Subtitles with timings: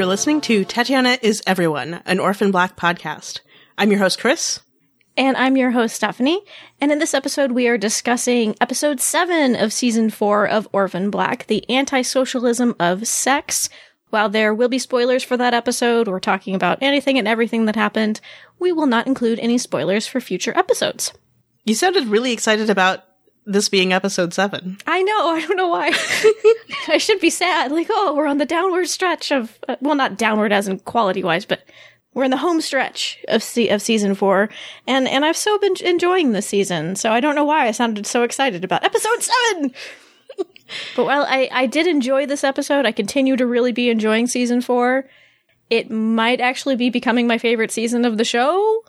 [0.00, 3.40] You're listening to Tatiana is Everyone, an Orphan Black podcast.
[3.76, 4.60] I'm your host, Kris.
[5.14, 6.42] And I'm your host, Stephanie.
[6.80, 11.46] And in this episode, we are discussing episode seven of season four of Orphan Black,
[11.48, 13.68] the anti socialism of sex.
[14.08, 17.76] While there will be spoilers for that episode, we're talking about anything and everything that
[17.76, 18.22] happened.
[18.58, 21.12] We will not include any spoilers for future episodes.
[21.66, 23.04] You sounded really excited about
[23.46, 24.78] this being episode seven.
[24.86, 25.28] I know.
[25.30, 25.88] I don't know why.
[26.88, 27.72] I should be sad.
[27.72, 31.22] Like, oh, we're on the downward stretch of, uh, well, not downward as in quality
[31.22, 31.62] wise, but
[32.14, 34.48] we're in the home stretch of se- of season four,
[34.86, 36.96] and and I've so been enjoying this season.
[36.96, 39.72] So I don't know why I sounded so excited about episode seven.
[40.96, 44.60] but while I I did enjoy this episode, I continue to really be enjoying season
[44.60, 45.08] four.
[45.68, 48.82] It might actually be becoming my favorite season of the show.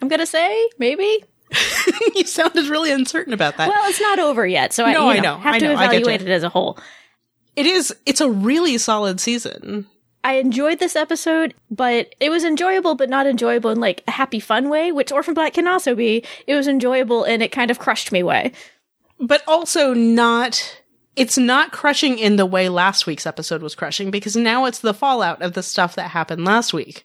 [0.00, 1.24] I'm gonna say maybe.
[2.14, 3.68] you sounded really uncertain about that.
[3.68, 5.76] Well, it's not over yet, so No, I, I you know, have I to know,
[5.76, 6.78] I get evaluate it as a whole.
[7.56, 9.86] it is, it's a really solid season.
[10.24, 14.38] I enjoyed this episode, but it was enjoyable, but not enjoyable in like a happy,
[14.38, 16.24] fun way, which Orphan Black can also be.
[16.46, 18.52] It was enjoyable and it kind of crushed me way.
[19.18, 20.80] But also not,
[21.16, 24.94] it's not crushing in the way last week's episode was crushing because now it's the
[24.94, 27.04] fallout of the stuff that happened last week.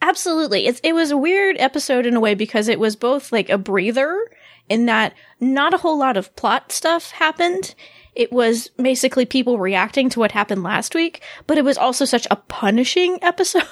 [0.00, 0.66] Absolutely.
[0.66, 3.58] It's, it was a weird episode in a way because it was both like a
[3.58, 4.30] breather
[4.68, 7.74] in that not a whole lot of plot stuff happened.
[8.14, 12.26] It was basically people reacting to what happened last week, but it was also such
[12.30, 13.64] a punishing episode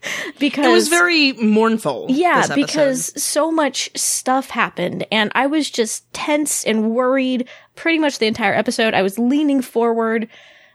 [0.38, 2.06] because It was very mournful.
[2.08, 8.18] Yeah, because so much stuff happened and I was just tense and worried pretty much
[8.18, 8.94] the entire episode.
[8.94, 10.28] I was leaning forward.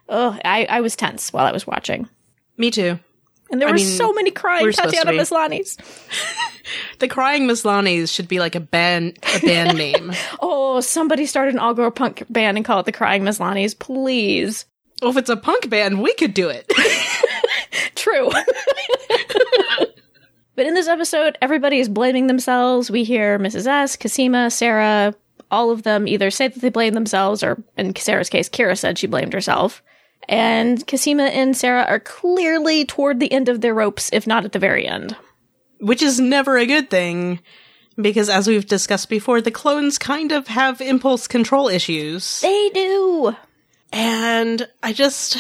[0.10, 2.08] Ugh, I, I was tense while I was watching.
[2.56, 3.00] Me too.
[3.50, 5.66] And there I were mean, so many crying we're supposed to Tatiana be.
[7.00, 10.12] The Crying Maslanys should be like a band, a band name.
[10.42, 14.66] Oh, somebody start an all girl punk band and call it the Crying Maslany's, please.
[15.02, 16.68] Well, if it's a punk band, we could do it.
[17.96, 18.30] True.
[20.56, 22.91] but in this episode, everybody is blaming themselves.
[22.91, 23.68] We hear Mrs.
[23.68, 25.16] S, Cosima, Sarah,
[25.52, 28.97] all of them either say that they blame themselves, or in Sarah's case, Kira said
[28.97, 29.81] she blamed herself.
[30.30, 34.52] And Cosima and Sarah are clearly toward the end of their ropes, if not at
[34.52, 35.16] the very end.
[35.80, 37.40] Which is never a good thing.
[38.00, 42.42] Because as we've discussed before, the clones kind of have impulse control issues.
[42.42, 43.36] They do.
[43.92, 45.38] And I just,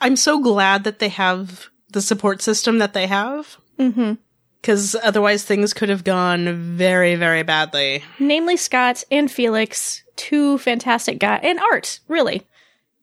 [0.00, 3.56] I'm so glad that they have the support system that they have.
[3.78, 4.14] Mm-hmm.
[4.60, 8.02] Because otherwise things could have gone very, very badly.
[8.18, 12.42] Namely Scott and Felix, two fantastic guys, and Art, really.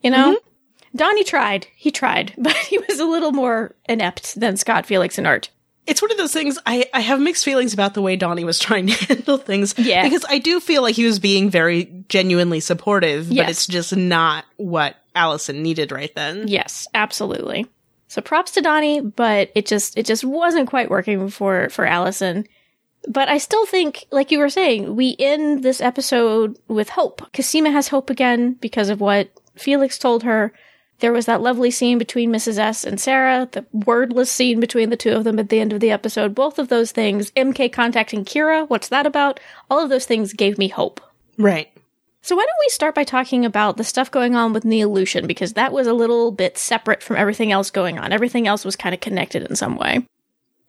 [0.02, 0.38] You know?
[0.96, 1.68] Donnie tried.
[1.76, 5.50] He tried, but he was a little more inept than Scott, Felix, and Art.
[5.88, 8.58] It's one of those things I, I have mixed feelings about the way Donnie was
[8.68, 9.76] trying to handle things.
[9.78, 10.04] Yeah.
[10.04, 13.46] Because I do feel like he was being very genuinely supportive, Yes.
[13.46, 16.48] but it's just not what Alison needed right then.
[16.48, 17.68] Yes, absolutely.
[18.08, 22.48] So props to Donnie, but it just it just wasn't quite working for for Alison.
[23.08, 27.22] But I still think, like you were saying, we end this episode with hope.
[27.34, 30.52] Cosima has hope again because of what Felix told her.
[31.00, 32.58] There was that lovely scene between Mrs.
[32.58, 35.82] S and Sarah, the wordless scene between the two of them at the end of
[35.82, 36.34] the episode.
[36.34, 39.40] Both of those things, MK contacting Kira, what's that about?
[39.70, 41.02] All of those things gave me hope.
[41.38, 41.70] Right.
[42.22, 45.54] So why don't we start by talking about the stuff going on with Neolution because
[45.54, 48.12] that was a little bit separate from everything else going on.
[48.12, 50.08] Everything else was kind of connected in some way.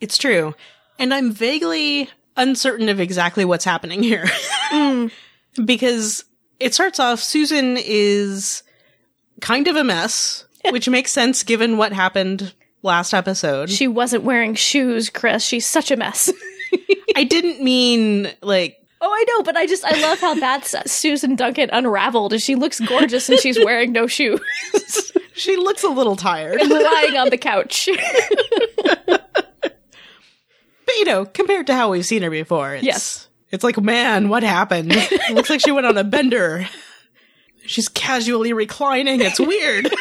[0.00, 0.54] It's true.
[0.98, 4.26] And I'm vaguely uncertain of exactly what's happening here.
[4.72, 5.12] Mm.
[5.64, 6.24] because
[6.58, 8.64] it starts off, Susan is
[9.40, 12.52] kind of a mess, which makes sense given what happened
[12.82, 13.70] last episode.
[13.70, 15.42] She wasn't wearing shoes, Kris.
[15.44, 16.32] She's such a mess.
[17.16, 21.36] I didn't mean like oh, I know, but I just I love how that's Susan
[21.36, 24.40] Duncan unraveled and she looks gorgeous and she's wearing no shoes,
[25.34, 26.60] she looks a little tired.
[26.60, 27.88] lying on the couch.
[30.86, 33.28] But you know, compared to how we've seen her before, it's, Yes.
[33.50, 34.92] it's like, man, what happened?
[34.92, 36.68] It looks like she went on a bender.
[37.68, 39.20] She's casually reclining.
[39.20, 39.92] It's weird.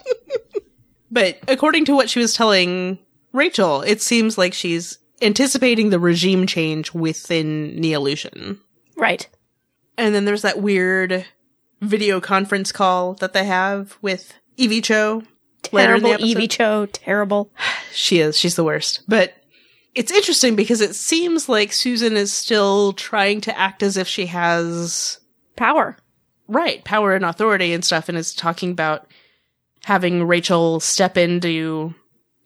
[1.10, 2.98] but according to what she was telling
[3.32, 8.58] Rachel, it seems like she's anticipating the regime change within Neolution.
[8.96, 9.28] right.
[9.98, 11.26] And then there's that weird
[11.82, 15.22] video conference call that they have with Evie Cho.
[15.72, 16.26] later in the Terrible.
[16.26, 16.86] Evie Cho.
[16.86, 17.50] Terrible.
[17.92, 18.38] She is.
[18.38, 19.02] She's the worst.
[19.08, 19.34] But
[19.96, 24.26] it's interesting because it seems like Susan is still trying to act as if she
[24.26, 25.18] has
[25.56, 25.96] Power.
[26.50, 29.06] Right power and authority and stuff, and is talking about
[29.84, 31.94] having Rachel step into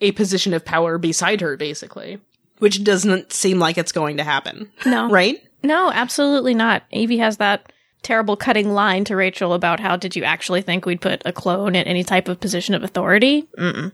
[0.00, 2.20] a position of power beside her, basically,
[2.58, 4.70] which doesn't seem like it's going to happen.
[4.86, 5.08] No.
[5.10, 5.42] Right?
[5.62, 6.82] No, absolutely not.
[6.92, 7.72] Evie has that
[8.02, 11.74] terrible cutting line to Rachel about how did you actually think we'd put a clone
[11.74, 13.48] in any type of position of authority?
[13.58, 13.92] Mm-mm.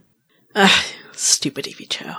[0.53, 2.15] Ugh, stupid Evie Cho.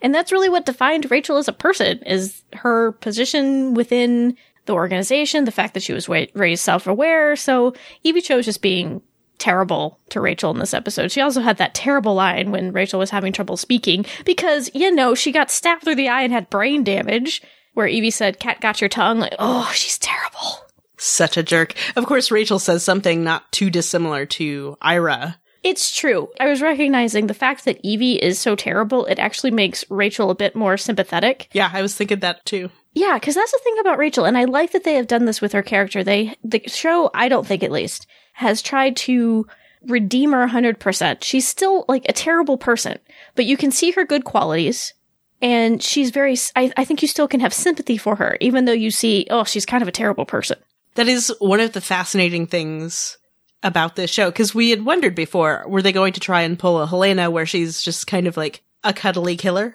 [0.00, 4.36] And that's really what defined Rachel as a person is her position within
[4.66, 7.36] the organization, the fact that she was wa- raised self-aware.
[7.36, 9.02] So Evie Cho is just being
[9.38, 11.10] terrible to Rachel in this episode.
[11.10, 15.14] She also had that terrible line when Rachel was having trouble speaking because, you know,
[15.14, 17.42] she got stabbed through the eye and had brain damage
[17.74, 19.18] where Evie said, cat got your tongue.
[19.18, 20.58] Like, oh, she's terrible.
[20.96, 21.74] Such a jerk.
[21.96, 25.40] Of course, Rachel says something not too dissimilar to Ira.
[25.62, 26.28] It's true.
[26.40, 30.34] I was recognizing the fact that Evie is so terrible, it actually makes Rachel a
[30.34, 31.48] bit more sympathetic.
[31.52, 32.70] Yeah, I was thinking that too.
[32.94, 35.40] Yeah, because that's the thing about Rachel, and I like that they have done this
[35.40, 36.04] with her character.
[36.04, 39.46] They, the show, I don't think at least, has tried to
[39.86, 41.22] redeem her 100%.
[41.22, 42.98] She's still like a terrible person,
[43.34, 44.94] but you can see her good qualities.
[45.40, 48.72] And she's very, I, I think you still can have sympathy for her, even though
[48.72, 50.58] you see, oh, she's kind of a terrible person.
[50.94, 53.16] That is one of the fascinating things
[53.62, 56.80] about this show because we had wondered before were they going to try and pull
[56.80, 59.74] a Helena where she's just kind of like a cuddly killer?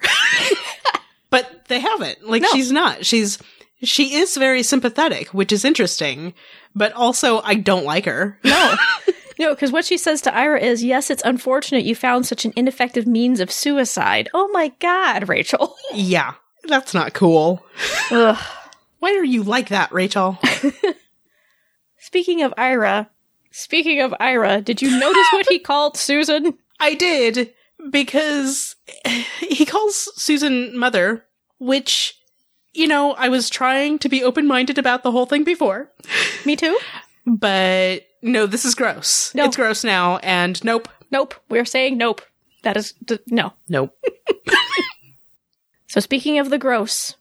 [1.30, 2.26] but they haven't.
[2.28, 2.48] Like No.
[2.52, 3.04] she's not.
[3.06, 3.38] She's
[3.82, 6.34] she is very sympathetic, which is interesting,
[6.74, 8.38] but also I don't like her.
[8.44, 8.74] No.
[9.38, 12.52] no, because what she says to Ira is, yes, it's unfortunate you found such an
[12.56, 14.28] ineffective means of suicide.
[14.34, 15.76] Oh my god, Rachel.
[15.94, 17.64] yeah, that's not cool.
[18.10, 18.36] Ugh.
[18.98, 20.38] Why are you like that, Rachel?
[22.00, 23.08] Speaking of Ira,
[23.50, 26.54] speaking of Ira, did you notice what he called Susan?
[26.80, 27.52] I did
[27.90, 28.76] because
[29.40, 31.24] he calls Susan mother,
[31.58, 32.14] which
[32.74, 35.90] you know, I was trying to be open-minded about the whole thing before.
[36.44, 36.78] Me too?
[37.26, 39.34] But no, this is gross.
[39.34, 39.44] No.
[39.44, 40.88] It's gross now, and nope.
[41.10, 41.34] Nope.
[41.48, 42.22] We're saying nope.
[42.62, 43.52] That is, d- no.
[43.68, 43.96] Nope.
[45.88, 47.16] So speaking of the gross,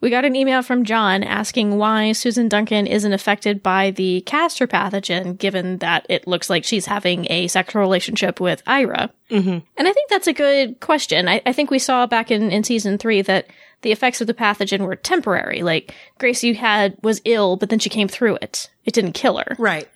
[0.00, 4.66] we got an email from John asking why Susan Duncan isn't affected by the castor
[4.66, 9.10] pathogen, given that it looks like she's having a sexual relationship with Ira.
[9.30, 11.28] hmm And I think that's a good question.
[11.28, 13.46] I, I think we saw back in, in season three that
[13.82, 15.62] the effects of the pathogen were temporary.
[15.62, 18.70] Like Gracie had was ill, but then she came through it.
[18.84, 19.56] It didn't kill her.
[19.58, 19.88] Right.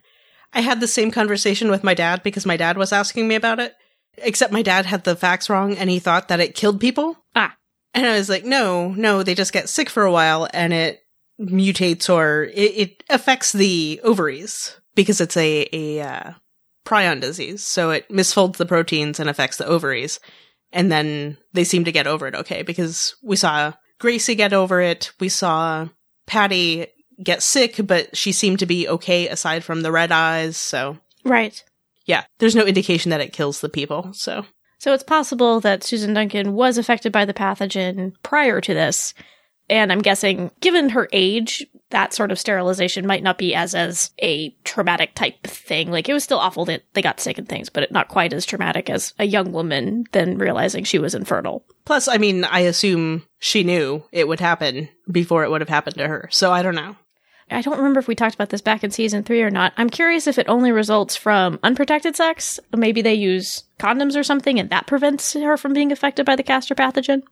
[0.52, 3.60] I had the same conversation with my dad because my dad was asking me about
[3.60, 3.74] it.
[4.18, 7.16] Except my dad had the facts wrong and he thought that it killed people.
[7.34, 7.54] Ah,
[7.94, 11.02] And I was like, no, no, they just get sick for a while and it
[11.40, 16.32] mutates or it, it affects the ovaries because it's a, a uh,
[16.84, 17.64] prion disease.
[17.64, 20.20] So it misfolds the proteins and affects the ovaries.
[20.72, 24.80] And then they seem to get over it okay because we saw Gracie get over
[24.80, 25.12] it.
[25.18, 25.88] We saw
[26.26, 26.86] Patty
[27.22, 30.56] get sick, but she seemed to be okay aside from the red eyes.
[30.56, 31.62] So right.
[32.06, 34.12] yeah, there's no indication that it kills the people.
[34.14, 34.46] So
[34.80, 39.12] So it's possible that Susan Duncan was affected by the pathogen prior to this.
[39.68, 44.10] And I'm guessing, given her age, that sort of sterilization might not be as as
[44.22, 45.90] a traumatic type thing.
[45.90, 48.46] Like it was still awful that they got sick and things, but not quite as
[48.46, 51.62] traumatic as a young woman then realizing she was infertile.
[51.84, 55.96] Plus, I mean, I assume she knew it would happen before it would have happened
[55.96, 56.28] to her.
[56.32, 56.96] So I don't know.
[57.50, 59.72] I don't remember if we talked about this back in season three or not.
[59.76, 62.60] I'm curious if it only results from unprotected sex.
[62.74, 66.42] Maybe they use condoms or something and that prevents her from being affected by the
[66.42, 67.22] castor pathogen.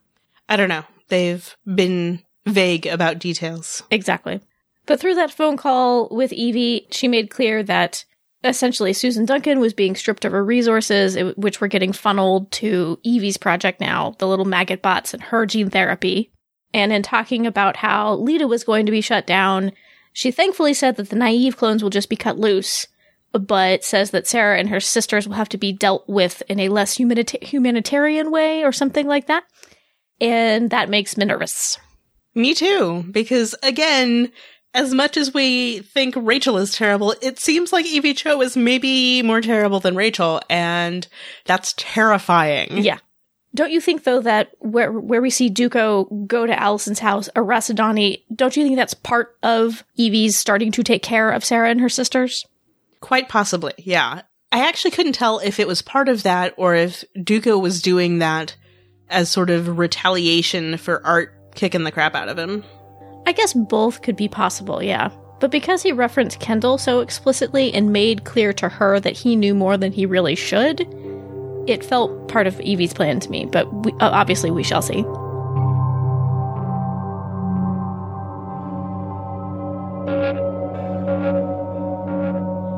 [0.48, 0.84] I don't know.
[1.08, 3.82] They've been vague about details.
[3.90, 4.40] Exactly.
[4.87, 8.04] But through that phone call with Evie, she made clear that
[8.44, 13.37] essentially Susan Duncan was being stripped of her resources, which were getting funneled to Evie's
[13.37, 16.30] project now, the little maggot bots and her gene therapy.
[16.72, 19.72] And in talking about how Leda was going to be shut down,
[20.18, 22.88] she thankfully said that the naive clones will just be cut loose,
[23.30, 26.70] but says that Sarah and her sisters will have to be dealt with in a
[26.70, 29.44] less humanita- humanitarian way or something like that.
[30.20, 31.78] And that makes me nervous.
[32.34, 34.32] Me too, because again,
[34.75, 39.22] as much as we think Rachel is terrible, it seems like Evie Cho is maybe
[39.22, 41.06] more terrible than Rachel, and
[41.44, 42.78] that's terrifying.
[42.78, 42.98] Yeah.
[43.55, 47.75] Don't you think though that where where we see Duko go to Alison's house, arrest
[47.75, 51.81] Donnie, don't you think that's part of Evie's starting to take care of Sarah and
[51.81, 52.47] her sisters?
[53.00, 54.23] Quite possibly, yeah.
[54.50, 58.19] I actually couldn't tell if it was part of that or if Duko was doing
[58.19, 58.57] that
[59.11, 62.64] as sort of retaliation for Art kicking the crap out of him.
[63.26, 65.11] I guess both could be possible, yeah.
[65.40, 69.55] But because he referenced Kendall so explicitly and made clear to her that he knew
[69.55, 70.81] more than he really should,
[71.68, 75.02] it felt part of Evie's plan to me, but we, uh, obviously we shall see.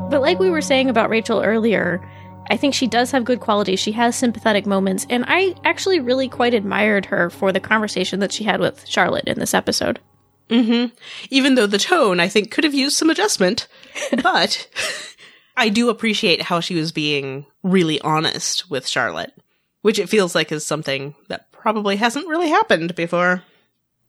[0.09, 2.05] But like we were saying about Rachel earlier,
[2.49, 3.79] I think she does have good qualities.
[3.79, 8.33] She has sympathetic moments, and I actually really quite admired her for the conversation that
[8.33, 9.99] she had with Charlotte in this episode.
[10.49, 10.93] Mm-hmm.
[11.29, 13.67] Even though the tone, I think, could have used some adjustment.
[14.21, 14.67] but
[15.61, 19.31] I do appreciate how she was being really honest with Charlotte.
[19.81, 23.43] which it feels like is something that probably hasn't really happened before.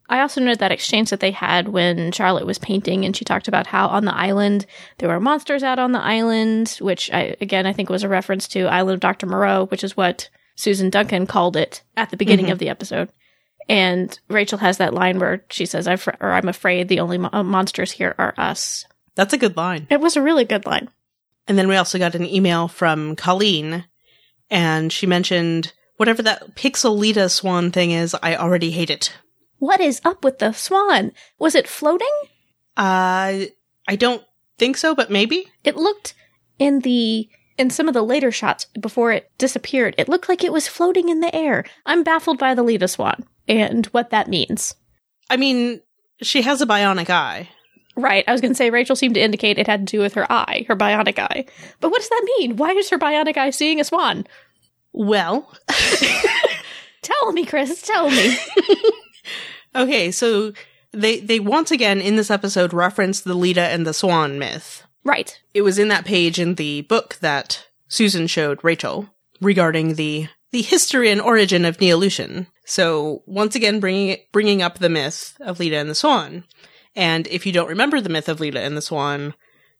[0.08, 3.48] I also noted that exchange that they had when Charlotte was painting, and she talked
[3.48, 4.66] about how on the island
[4.98, 8.48] there were monsters out on the island, which I, again I think was a reference
[8.48, 12.46] to Island of Doctor Moreau, which is what Susan Duncan called it at the beginning
[12.46, 12.52] mm-hmm.
[12.52, 13.08] of the episode.
[13.68, 17.16] And Rachel has that line where she says, "I'm fr- or I'm afraid the only
[17.16, 19.86] mo- monsters here are us." That's a good line.
[19.88, 20.88] It was a really good line.
[21.46, 23.84] And then we also got an email from Colleen,
[24.50, 29.12] and she mentioned whatever that Pixelita swan thing is, I already hate it.
[29.58, 31.12] What is up with the swan?
[31.38, 32.08] Was it floating?
[32.76, 33.46] Uh,
[33.88, 34.22] I don't
[34.58, 35.46] think so, but maybe?
[35.64, 36.14] It looked
[36.58, 39.94] in the in some of the later shots before it disappeared.
[39.98, 41.64] It looked like it was floating in the air.
[41.84, 44.74] I'm baffled by the Leda swan and what that means.
[45.28, 45.80] I mean,
[46.22, 47.48] she has a bionic eye.
[47.94, 48.24] Right.
[48.26, 50.30] I was going to say Rachel seemed to indicate it had to do with her
[50.32, 51.44] eye, her bionic eye.
[51.80, 52.56] But what does that mean?
[52.56, 54.26] Why is her bionic eye seeing a swan?
[54.92, 55.52] Well,
[57.02, 57.82] Tell me, Kris.
[57.82, 58.36] Tell me.
[59.74, 60.52] okay, so
[60.92, 64.84] they they once again in this episode reference the Leda and the Swan myth.
[65.04, 65.38] right.
[65.52, 69.08] It was in that page in the book that Susan showed Rachel
[69.40, 72.46] regarding the the history and origin of Neolution.
[72.64, 76.44] So once again, bringing bringing up the myth of Leda and the Swan.
[76.94, 79.34] And if you don't remember the myth of Leda and the Swan,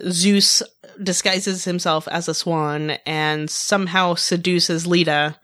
[0.09, 0.63] Zeus
[1.03, 5.39] disguises himself as a swan and somehow seduces Leda.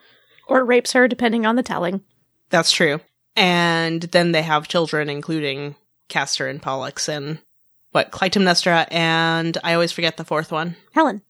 [0.49, 2.03] Or rapes her, depending on the telling.
[2.51, 3.01] That's true.
[3.37, 5.77] And then they have children, including
[6.09, 7.39] Castor and Pollux and
[7.93, 10.77] what Clytemnestra and I always forget the fourth one.
[10.93, 11.23] Helen.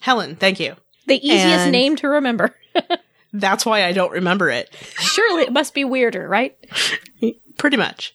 [0.00, 0.74] Helen, thank you.
[1.06, 2.54] The easiest And- name to remember.
[3.32, 4.72] That's why I don't remember it.
[4.98, 6.56] Surely it must be weirder, right?
[7.58, 8.14] Pretty much.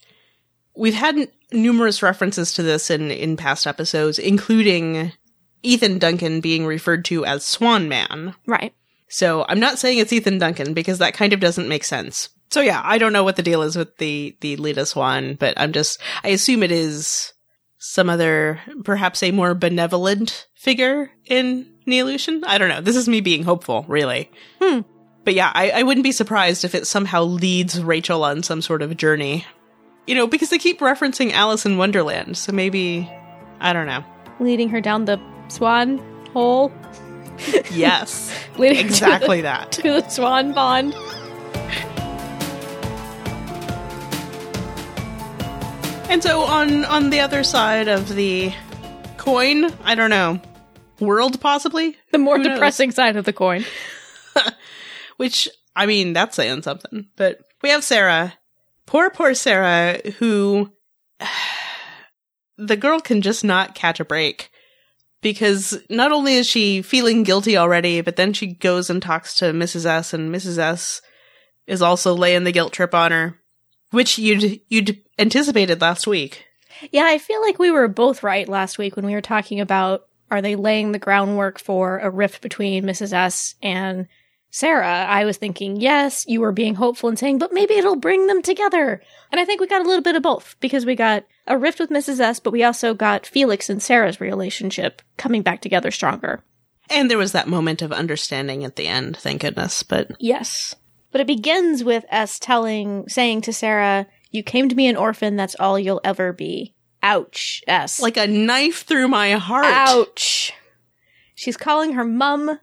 [0.80, 5.12] We've had numerous references to this in, in past episodes, including
[5.62, 8.34] Ethan Duncan being referred to as Swan Man.
[8.48, 8.74] Right.
[9.10, 12.30] So I'm not saying it's Ethan Duncan because that kind of doesn't make sense.
[12.50, 15.54] So yeah, I don't know what the deal is with the, the Leda Swan, but
[15.60, 17.34] I'm just, I assume it is
[17.78, 22.44] some other, perhaps a more benevolent figure in Neolution.
[22.46, 22.82] I don't know.
[22.82, 24.32] This is me being hopeful, really.
[24.62, 24.82] Hmm.
[25.26, 28.82] But yeah, I, I wouldn't be surprised if it somehow leads Rachel on some sort
[28.82, 29.46] of journey.
[30.10, 33.08] You know, because they keep referencing Alice in Wonderland, so maybe,
[33.60, 34.04] I don't know.
[34.40, 36.00] Leading her down the swan
[36.34, 36.72] hole.
[37.72, 39.72] Yes, Leading to the- exactly that.
[39.74, 40.96] to the swan pond.
[46.10, 48.52] And so on on the other side of the
[49.18, 50.42] coin, I don't know,
[51.00, 52.54] world possibly, The more Who knows?
[52.56, 53.64] depressing side of the coin.
[55.18, 57.10] which I mean that's saying something.
[57.16, 58.34] But we have Sarah,
[58.90, 60.72] poor poor Sarah, who
[62.58, 64.50] the girl can just not catch a break
[65.22, 69.46] because not only is she feeling guilty already, but then she goes and talks to
[69.46, 69.86] Mrs.
[69.86, 70.58] S, and Mrs.
[70.58, 71.02] S
[71.68, 73.40] is also laying the guilt trip on her,
[73.92, 76.46] which you'd you'd anticipated last week.
[76.92, 80.08] Yeah, I feel like we were both right last week when we were talking about
[80.32, 83.14] are they laying the groundwork for a rift between Mrs.
[83.14, 84.08] S and
[84.52, 85.06] Sarah.
[85.08, 88.42] I was thinking, yes, you were being hopeful and saying, but maybe it'll bring them
[88.42, 89.02] together.
[89.32, 91.80] And I think we got a little bit of both because we got a rift
[91.80, 92.20] with Mrs.
[92.20, 96.44] S, but we also got Felix and Sarah's relationship coming back together stronger.
[96.90, 99.84] And there was that moment of understanding at the end, thank goodness.
[99.84, 100.76] But Yes.
[101.12, 105.36] But it begins with S telling, saying to Sarah, you came to me an orphan,
[105.36, 106.76] that's all you'll ever be.
[107.02, 108.02] Ouch, S.
[108.02, 109.66] like a knife through my heart.
[109.66, 110.54] Ouch.
[111.34, 112.60] She's calling her mum.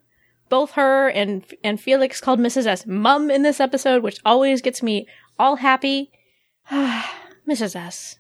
[0.48, 2.66] Both her and and Felix called Mrs.
[2.66, 5.06] S mum in this episode, which always gets me
[5.38, 6.10] all happy.
[6.70, 7.76] Mrs.
[7.76, 8.18] S.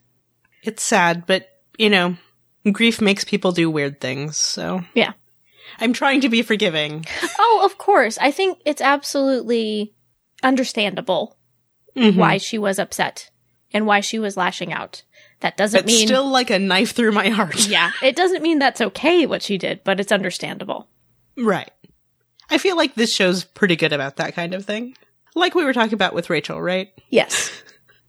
[0.62, 2.16] It's sad, but you know,
[2.72, 4.36] grief makes people do weird things.
[4.36, 5.12] So Yeah.
[5.80, 7.04] I'm trying to be forgiving.
[7.38, 8.18] Oh, of course.
[8.18, 9.94] I think it's absolutely
[10.42, 11.36] understandable
[11.96, 12.16] Mhm.
[12.16, 13.30] why she was upset
[13.72, 15.02] and why she was lashing out.
[15.40, 17.66] That doesn't But mean still like a knife through my heart.
[17.66, 20.88] Yeah, it doesn't mean that's okay what she did, but it's understandable.
[21.38, 21.70] Right.
[22.50, 24.96] I feel like this show's pretty good about that kind of thing.
[25.34, 26.88] Like we were talking about with Rachel, right?
[27.10, 27.50] Yes.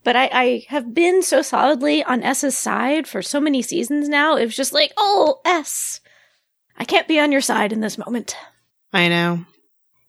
[0.04, 4.38] But I, I have been so solidly on S's side for so many seasons now.
[4.38, 6.00] It was just like, oh, S.
[6.78, 8.38] I can't be on your side in this moment.
[8.94, 9.46] I know.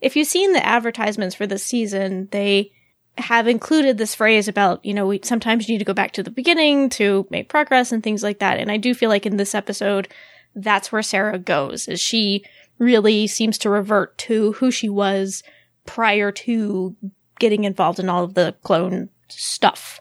[0.00, 2.70] If you've seen the advertisements for this season, they
[3.16, 6.22] have included this phrase about, you know, we sometimes you need to go back to
[6.22, 8.60] the beginning to make progress and things like that.
[8.60, 10.06] And I do feel like in this episode,
[10.54, 12.44] that's where Sarah goes, is she
[12.78, 15.42] really seems to revert to who she was
[15.86, 16.96] prior to
[17.38, 20.00] getting involved in all of the clone stuff.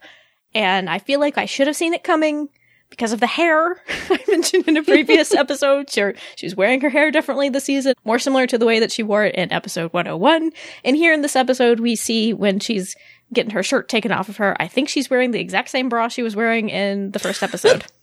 [0.53, 2.49] And I feel like I should have seen it coming
[2.89, 3.81] because of the hair.
[4.09, 5.89] I'm mentioned in a previous episode.
[5.89, 6.03] She,
[6.35, 9.03] she was wearing her hair differently this season, more similar to the way that she
[9.03, 10.51] wore it in episode 101.
[10.83, 12.95] And here in this episode, we see when she's
[13.33, 16.07] getting her shirt taken off of her, I think she's wearing the exact same bra
[16.07, 17.85] she was wearing in the first episode.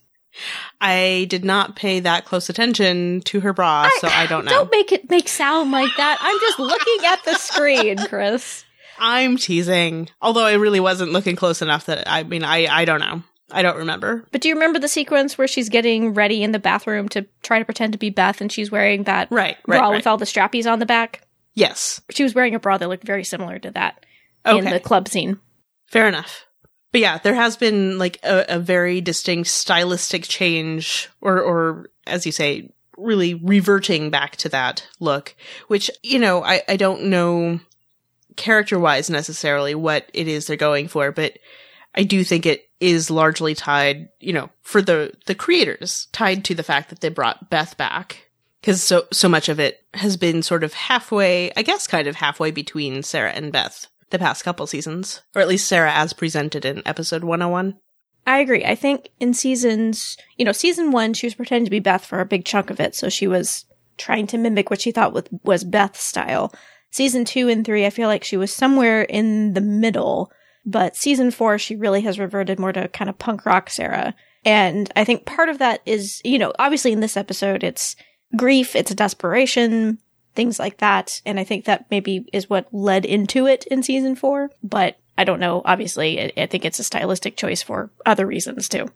[0.81, 4.51] I did not pay that close attention to her bra, so I don't know.
[4.51, 6.19] Don't make it make sound like that.
[6.21, 8.65] I'm just looking at the screen, Kris.
[8.99, 10.09] I'm teasing.
[10.21, 13.23] Although I really wasn't looking close enough that I mean I I don't know.
[13.51, 14.25] I don't remember.
[14.33, 17.59] But do you remember the sequence where she's getting ready in the bathroom to try
[17.59, 20.25] to pretend to be Beth and she's wearing that Right, bra right, with all the
[20.25, 21.27] strappies on the back?
[21.55, 22.01] Yes.
[22.11, 24.05] She was wearing a bra that looked very similar to that
[24.45, 25.39] in the club scene.
[25.87, 26.47] Fair enough.
[26.95, 32.25] But yeah, there has been like a, a very distinct stylistic change, or, or as
[32.25, 35.35] you say, really reverting back to that look,
[35.67, 37.59] which, you know, I, I don't know
[38.37, 41.37] character wise necessarily what it is they're going for, but
[41.97, 46.55] I do think it is largely tied, you know, for the, the creators, tied to
[46.55, 48.31] the fact that they brought Beth back.
[48.63, 52.15] Cause so, so much of it has been sort of halfway, I guess kind of
[52.15, 56.65] halfway between Sarah and Beth the past couple seasons, or at least Sarah as presented
[56.65, 57.77] in episode 101.
[58.27, 58.65] I agree.
[58.65, 62.21] I think in seasons, you know, season one, she was pretending to be Beth for
[62.21, 62.95] a big chunk of it.
[62.95, 63.67] So she was
[63.99, 66.55] trying to mimic what she thought was, Beth's style.
[66.91, 70.31] Season two and three, I feel like she was somewhere in the middle.
[70.65, 74.15] But season four, she really has reverted more to kind of punk rock Sarah.
[74.45, 77.97] And I think part of that is, you know, obviously in this episode, it's
[78.37, 79.99] grief, it's desperation,
[80.35, 81.21] things like that.
[81.25, 84.51] And I think that maybe is what led into it in season four.
[84.63, 85.63] But I don't know.
[85.65, 88.89] Obviously, I, I think it's a stylistic choice for other reasons too.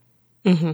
[0.45, 0.73] Mm-hmm.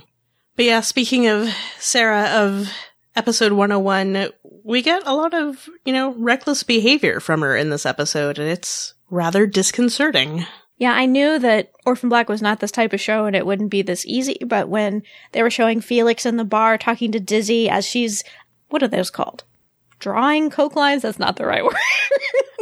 [0.56, 2.70] But yeah, speaking of Sarah of
[3.16, 4.28] episode 101,
[4.62, 8.48] we get a lot of, you know, reckless behavior from her in this episode, and
[8.48, 10.46] it's rather disconcerting.
[10.76, 13.70] Yeah, I knew that Orphan Black was not this type of show and it wouldn't
[13.70, 17.68] be this easy, but when they were showing Felix in the bar talking to Dizzy
[17.68, 18.24] as she's,
[18.70, 19.44] what are those called?
[19.98, 21.02] Drawing coke lines?
[21.02, 21.74] That's not the right word.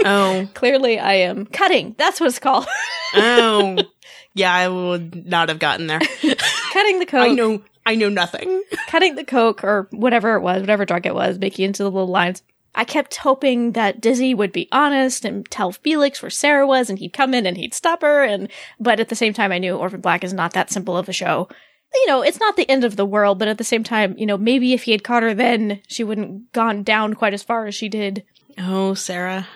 [0.05, 1.95] Oh, Clearly I am cutting.
[1.99, 2.67] That's what it's called.
[3.15, 3.79] oh.
[4.35, 6.01] Yeah, I would not have gotten there.
[6.01, 7.21] cutting the coke.
[7.21, 8.63] I know, I know nothing.
[8.87, 12.09] cutting the coke or whatever it was, whatever drug it was, making into the little
[12.09, 12.43] lines.
[12.75, 16.99] I kept hoping that Dizzy would be honest and tell Felix where Sarah was and
[16.99, 18.49] he'd come in and he'd stop her and
[18.81, 21.13] but at the same time I knew Orphan Black is not that simple of a
[21.13, 21.49] show.
[21.95, 24.27] You know, it's not the end of the world, but at the same time, you
[24.27, 27.67] know, maybe if he had caught her then, she wouldn't gone down quite as far
[27.67, 28.25] as she did.
[28.59, 29.47] Oh, Sarah.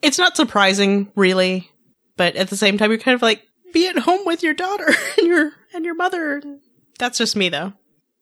[0.00, 1.70] It's not surprising, really,
[2.16, 4.88] but at the same time, you're kind of like, be at home with your daughter
[5.18, 6.42] and your and your mother.
[6.98, 7.74] That's just me, though.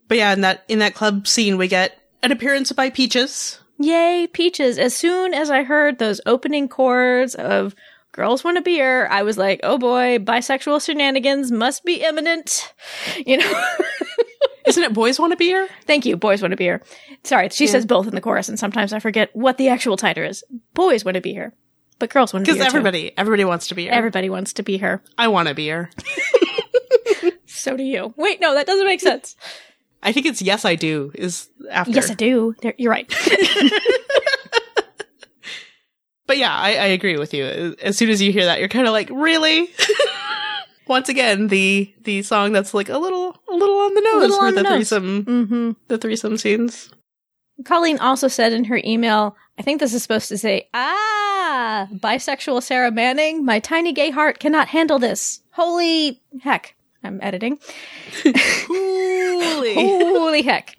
[0.08, 3.60] But yeah, in that in that club scene, we get an appearance by Peaches.
[3.78, 4.78] Yay, Peaches.
[4.78, 7.74] As soon as I heard those opening chords of
[8.16, 12.72] Girls Want a Beer, I was like, oh boy, bisexual shenanigans must be imminent.
[13.26, 13.64] You know?
[14.66, 15.68] Isn't it Boys Want a beer?
[15.84, 16.82] Thank you, boys want a beer.
[17.22, 20.24] Sorry, she says both in the chorus, and sometimes I forget what the actual title
[20.24, 20.42] is.
[20.74, 21.52] Boys want to be here,
[22.00, 22.70] but girls want to be Because here.
[22.72, 22.76] too.
[22.78, 23.92] everybody everybody wants to be here.
[23.92, 25.02] everybody wants to be here.
[25.18, 25.90] I want to be here.
[27.44, 28.12] So do you.
[28.16, 29.36] Wait, no, that doesn't make sense.
[30.02, 31.12] I think it's yes, I do.
[31.14, 31.92] Is after.
[31.92, 32.54] yes, I do.
[32.62, 33.08] There, you're right.
[36.26, 37.76] But yeah, I, I agree with you.
[37.80, 39.70] As soon as you hear that, you're kind of like, really?
[40.88, 44.52] Once again, the the song that's like a little a little on the nose for
[44.52, 45.70] the, the threesome mm-hmm.
[45.88, 46.92] the threesome scenes.
[47.64, 52.62] Colleen also said in her email, I think this is supposed to say, "Ah, bisexual
[52.62, 56.76] Sarah Manning, my tiny gay heart cannot handle this." Holy heck!
[57.02, 57.58] I'm editing.
[58.24, 59.74] Holy.
[59.74, 60.76] Holy heck.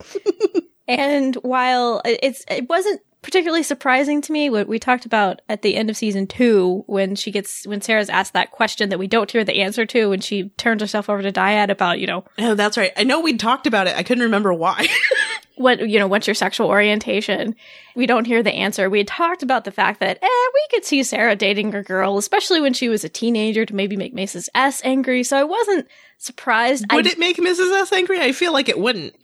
[0.87, 5.75] and while it's it wasn't particularly surprising to me what we talked about at the
[5.75, 9.29] end of season 2 when she gets when Sarah's asked that question that we don't
[9.29, 12.55] hear the answer to when she turns herself over to Dyad about, you know, Oh,
[12.55, 12.93] that's right.
[12.95, 13.97] I know we talked about it.
[13.97, 14.87] I couldn't remember why.
[15.55, 17.53] what you know, what's your sexual orientation?
[17.97, 18.89] We don't hear the answer.
[18.89, 22.17] We had talked about the fact that eh, we could see Sarah dating a girl,
[22.17, 24.47] especially when she was a teenager to maybe make Mrs.
[24.55, 25.25] S angry.
[25.25, 25.85] So I wasn't
[26.17, 26.85] surprised.
[26.93, 27.77] Would I, it make Mrs.
[27.77, 28.21] S angry?
[28.21, 29.17] I feel like it wouldn't.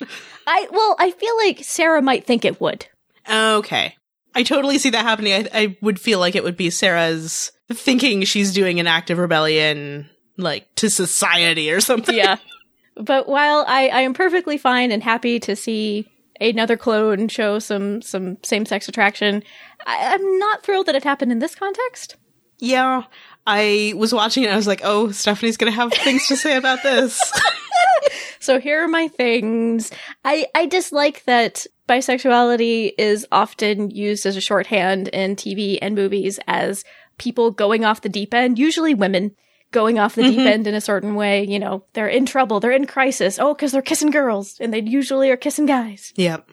[0.46, 2.86] I well, I feel like Sarah might think it would.
[3.30, 3.96] Okay.
[4.36, 5.34] I totally see that happening.
[5.34, 9.18] I, I would feel like it would be Sarah's thinking she's doing an act of
[9.18, 12.16] rebellion, like to society or something.
[12.16, 12.38] yeah.
[12.96, 16.08] But while I, I am perfectly fine and happy to see
[16.40, 19.42] another clone show some some same sex attraction,
[19.88, 22.18] I, I'm not thrilled that it happened in this context.
[22.60, 23.06] Yeah.
[23.48, 24.52] I was watching it.
[24.52, 27.20] I was like, oh, Stephanie's going to have things to say about this.
[28.40, 29.90] So here are my things.
[30.26, 36.40] I, I dislike that bisexuality is often used as a shorthand in TV and movies
[36.46, 36.84] as
[37.18, 39.34] people going off the deep end, usually women
[39.72, 40.48] going off the deep mm-hmm.
[40.48, 41.46] end in a certain way.
[41.46, 43.40] You know, they're in trouble, they're in crisis.
[43.40, 46.14] Oh, because they're kissing girls, and they usually are kissing guys.
[46.16, 46.50] Yep.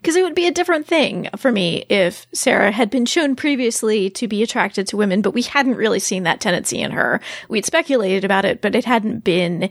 [0.00, 4.08] Because it would be a different thing for me if Sarah had been shown previously
[4.10, 7.20] to be attracted to women, but we hadn't really seen that tendency in her.
[7.50, 9.68] We'd speculated about it, but it hadn't been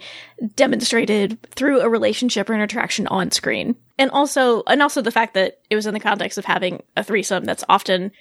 [0.56, 3.76] demonstrated through a relationship or an attraction on screen.
[3.98, 7.04] And also, and also the fact that it was in the context of having a
[7.04, 8.12] threesome that's often,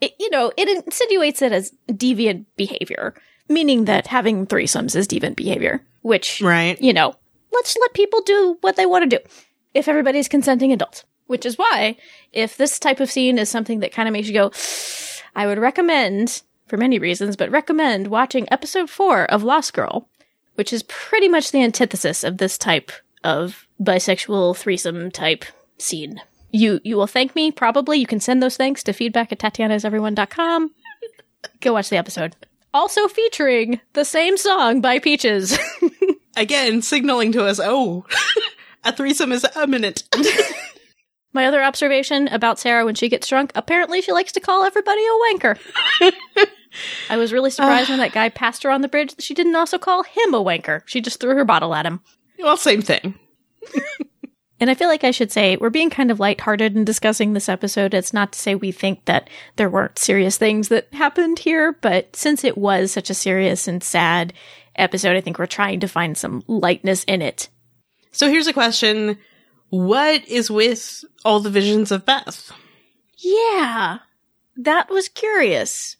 [0.00, 3.14] it, you know, it insinuates it as deviant behavior,
[3.50, 6.80] meaning that having threesomes is deviant behavior, which, Right.
[6.80, 7.14] you know,
[7.52, 9.22] let's let people do what they want to do
[9.74, 11.04] if everybody's consenting adults.
[11.30, 11.94] Which is why,
[12.32, 14.50] if this type of scene is something that kind of makes you go,
[15.36, 20.08] I would recommend, for many reasons, but recommend watching episode four of Lost Girl,
[20.56, 22.90] which is pretty much the antithesis of this type
[23.22, 25.44] of bisexual threesome type
[25.78, 26.20] scene.
[26.50, 28.00] You you will thank me, probably.
[28.00, 30.74] You can send those thanks to feedback at tatianaseveryone.com.
[31.60, 32.34] Go watch the episode.
[32.74, 35.56] Also featuring the same song by Peaches.
[36.36, 38.04] Again, signaling to us, oh,
[38.84, 40.02] a threesome is imminent.
[41.32, 45.00] My other observation about Sarah when she gets drunk, apparently she likes to call everybody
[45.00, 45.58] a wanker.
[47.10, 49.56] I was really surprised when that guy passed her on the bridge that she didn't
[49.56, 50.82] also call him a wanker.
[50.86, 52.00] She just threw her bottle at him.
[52.38, 53.14] well, same thing.
[54.60, 57.48] And I feel like I should say we're being kind of lighthearted in discussing this
[57.48, 57.94] episode.
[57.94, 62.14] It's not to say we think that there weren't serious things that happened here, but
[62.14, 64.34] since it was such a serious and sad
[64.76, 67.48] episode, I think we're trying to find some lightness in it.
[68.12, 69.16] So here's a question.
[69.70, 72.52] What is with all the visions of Beth?
[73.16, 73.98] Yeah,
[74.56, 75.96] that was curious.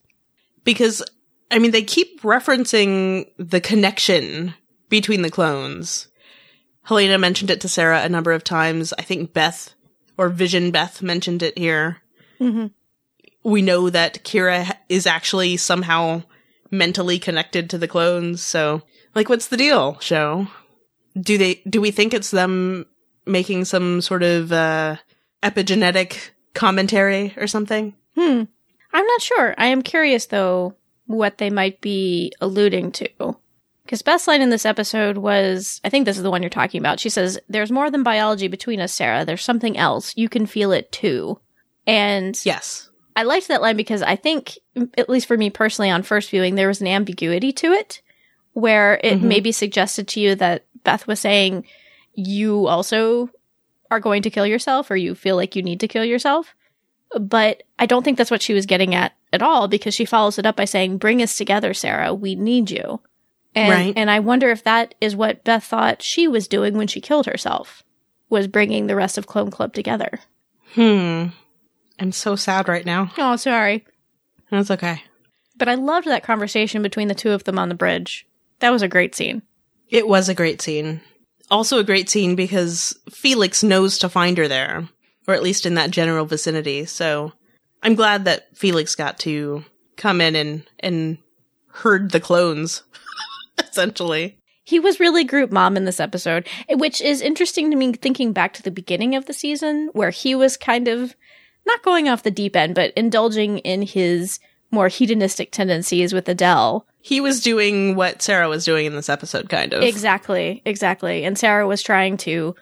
[0.64, 1.02] Because,
[1.50, 4.54] I mean, they keep referencing the connection
[4.88, 6.08] between the clones.
[6.82, 8.92] Helena mentioned it to Sarah a number of times.
[8.98, 9.74] I think Beth,
[10.18, 11.98] or Vision Beth, mentioned it here.
[12.40, 12.66] Mm-hmm.
[13.44, 16.24] We know that Kira is actually somehow
[16.70, 18.42] mentally connected to the clones.
[18.42, 18.82] So,
[19.14, 20.48] like, what's the deal, show?
[21.18, 22.86] Do they, do we think it's them
[23.30, 24.96] making some sort of, uh,
[25.42, 27.94] epigenetic commentary or something?
[28.16, 28.44] Hmm.
[28.92, 29.54] I'm not sure.
[29.56, 30.74] I am curious, though,
[31.06, 33.08] what they might be alluding to.
[33.84, 36.80] Because best line in this episode was I think this is the one you're talking
[36.80, 37.00] about.
[37.00, 39.24] She says, There's more than biology between us, Sarah.
[39.24, 40.12] There's something else.
[40.16, 41.40] You can feel it too.
[41.86, 42.88] And Yes.
[43.16, 44.58] I liked that line because I think,
[44.96, 48.00] at least for me personally, on first viewing, there was an ambiguity to it
[48.52, 49.22] where it Mhm.
[49.22, 51.64] maybe suggested to you that Beth was saying,
[52.26, 53.30] You also
[53.90, 56.54] are going to kill yourself or you feel like you need to kill yourself.
[57.18, 60.38] But I don't think that's what she was getting at at all because she follows
[60.38, 62.14] it up by saying, Bring us together, Sarah.
[62.14, 63.00] We need you.
[63.54, 63.92] And, Right.
[63.96, 67.26] and I wonder if that is what Beth thought she was doing when she killed
[67.26, 67.82] herself,
[68.28, 70.20] was bringing the rest of Clone Club together.
[70.74, 71.26] Hmm.
[71.98, 73.10] I'm so sad right now.
[73.18, 73.84] Oh, sorry.
[74.52, 75.02] That's okay.
[75.56, 78.24] But I loved that conversation between the two of them on the bridge.
[78.60, 79.42] That was a great scene.
[79.88, 81.00] It was a great scene.
[81.50, 84.88] Also a great scene because Felix knows to find her there,
[85.26, 86.84] or at least in that general vicinity.
[86.84, 87.32] So
[87.82, 89.64] I'm glad that Felix got to
[89.96, 91.18] come in and, and
[91.68, 92.82] herd the clones,
[93.58, 94.36] essentially.
[94.64, 98.52] He was really group mom in this episode, which is interesting to me thinking back
[98.54, 101.16] to the beginning of the season where he was kind of
[101.66, 104.38] not going off the deep end, but indulging in his
[104.70, 106.86] more hedonistic tendencies with Adele.
[107.02, 109.82] He was doing what Sarah was doing in this episode, kind of.
[109.82, 111.24] Exactly, exactly.
[111.24, 112.54] And Sarah was trying to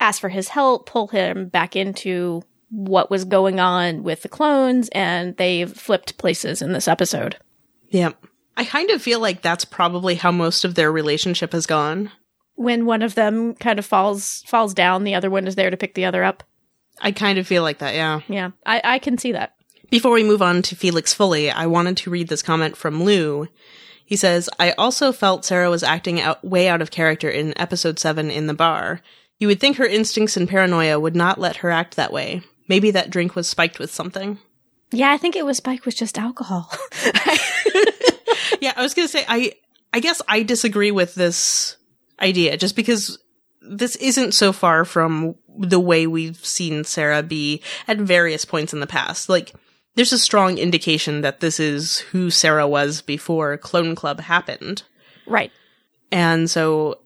[0.00, 4.88] ask for his help, pull him back into what was going on with the clones,
[4.90, 7.36] and they've flipped places in this episode.
[7.90, 8.24] Yep.
[8.56, 12.10] I kind of feel like that's probably how most of their relationship has gone.
[12.56, 15.76] When one of them kind of falls falls down, the other one is there to
[15.76, 16.44] pick the other up.
[17.00, 18.20] I kind of feel like that, yeah.
[18.28, 19.54] Yeah, I, I can see that.
[19.90, 23.48] Before we move on to Felix fully, I wanted to read this comment from Lou.
[24.04, 27.98] He says, I also felt Sarah was acting out way out of character in episode
[27.98, 29.00] 7 in the bar.
[29.38, 32.42] You would think her instincts and paranoia would not let her act that way.
[32.68, 34.38] Maybe that drink was spiked with something.
[34.90, 36.70] Yeah, I think it was spiked with just alcohol.
[38.60, 39.54] yeah, I was going to say I
[39.92, 41.76] I guess I disagree with this
[42.20, 43.18] idea just because
[43.60, 48.80] this isn't so far from the way we've seen Sarah be at various points in
[48.80, 49.28] the past.
[49.28, 49.52] Like
[49.94, 54.82] there's a strong indication that this is who Sarah was before Clone Club happened.
[55.26, 55.50] right.
[56.12, 57.00] And so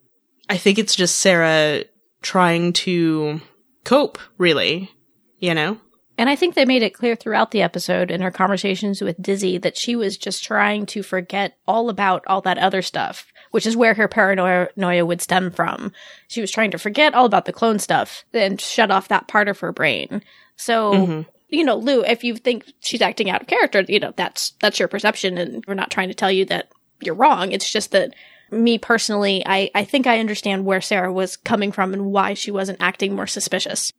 [0.50, 1.84] I think it's just Sarah
[2.20, 3.40] trying to
[3.84, 4.90] cope, really,
[5.38, 5.78] you know?
[6.18, 9.56] And I think they made it clear throughout the episode in her conversations with Dizzy
[9.58, 13.76] that she was just trying to forget all about all that other stuff, which is
[13.76, 15.92] where her paranoia would stem from.
[16.26, 19.48] She was trying to forget all about the clone stuff and shut off that part
[19.48, 20.22] of her brain.
[20.56, 21.26] So, Mhm.
[21.48, 24.78] You know, Lou, if you think she's acting out of character, you know, that's that's
[24.78, 26.68] your perception and we're not trying to tell you that
[27.00, 27.52] you're wrong.
[27.52, 28.14] It's just that
[28.50, 32.50] me personally, I, I think I understand where Sarah was coming from and why she
[32.50, 33.92] wasn't acting more suspicious.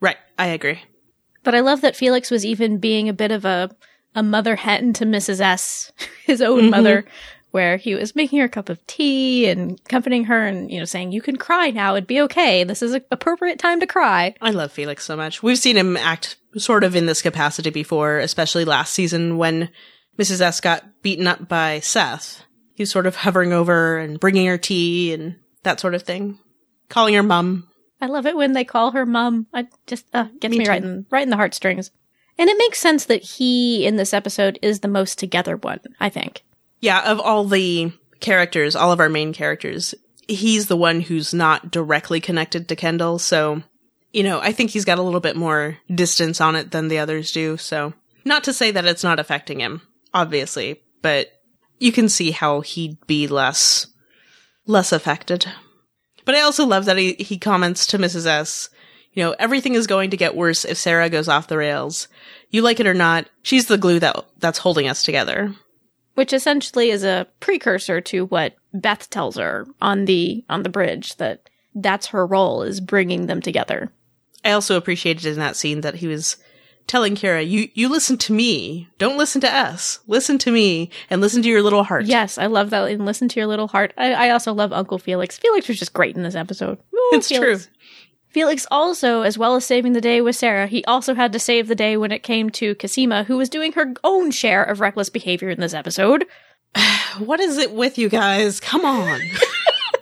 [0.00, 0.16] Right.
[0.38, 0.80] I agree.
[1.42, 3.70] But I love that Felix was even being a bit of a,
[4.14, 5.40] a mother hen to Mrs.
[5.40, 5.92] S,
[6.24, 6.70] his own Mhm.
[6.70, 7.04] mother,
[7.56, 10.84] where he was making her a cup of tea and comforting her and, you know,
[10.84, 11.94] saying, you can cry now.
[11.94, 12.64] It'd be okay.
[12.64, 14.34] This is an appropriate time to cry.
[14.42, 15.42] I love Felix so much.
[15.42, 19.70] We've seen him act sort of in this capacity before, especially last season when
[20.18, 20.42] Mrs.
[20.42, 22.42] S got beaten up by Seth.
[22.74, 26.38] He was sort of hovering over and bringing her tea and that sort of thing.
[26.90, 27.70] Calling her mum.
[28.02, 29.46] I love it when they call her mum.
[29.54, 31.90] I just uh, gets Me me, right in right in the heartstrings.
[32.36, 35.80] And it makes sense that he in this episode is the most together one.
[35.98, 36.42] I think.
[36.80, 39.94] Yeah, of all the characters, all of our main characters,
[40.28, 43.18] he's the one who's not directly connected to Kendall.
[43.18, 43.62] So,
[44.12, 46.98] you know, I think he's got a little bit more distance on it than the
[46.98, 47.56] others do.
[47.56, 51.28] So, not to say that it's not affecting him, obviously, but
[51.78, 53.86] you can see how he'd be less,
[54.66, 55.46] less affected.
[56.24, 58.26] But I also love that he, he comments to Mrs.
[58.26, 58.68] S,
[59.12, 62.08] you know, everything is going to get worse if Sarah goes off the rails.
[62.50, 65.54] You like it or not, she's the glue that, that's holding us together.
[66.16, 71.16] Which essentially is a precursor to what Beth tells her on the on the bridge
[71.16, 73.92] that that's her role is bringing them together.
[74.44, 76.36] I also appreciated in that scene that he was
[76.86, 78.88] telling Kira, "You you listen to me.
[78.98, 79.98] Don't listen to us.
[80.06, 82.88] Listen to me and listen to your little heart." Yes, I love that.
[82.90, 83.92] And listen to your little heart.
[83.98, 85.36] I, I also love Uncle Felix.
[85.38, 86.78] Felix was just great in this episode.
[86.94, 87.64] Ooh, It's Felix.
[87.66, 87.72] true.
[88.36, 91.68] Felix also, as well as saving the day with Sarah, he also had to save
[91.68, 95.08] the day when it came to Cosima, who was doing her own share of reckless
[95.08, 96.26] behavior in this episode.
[97.18, 98.60] What is it with you guys?
[98.60, 99.22] Come on.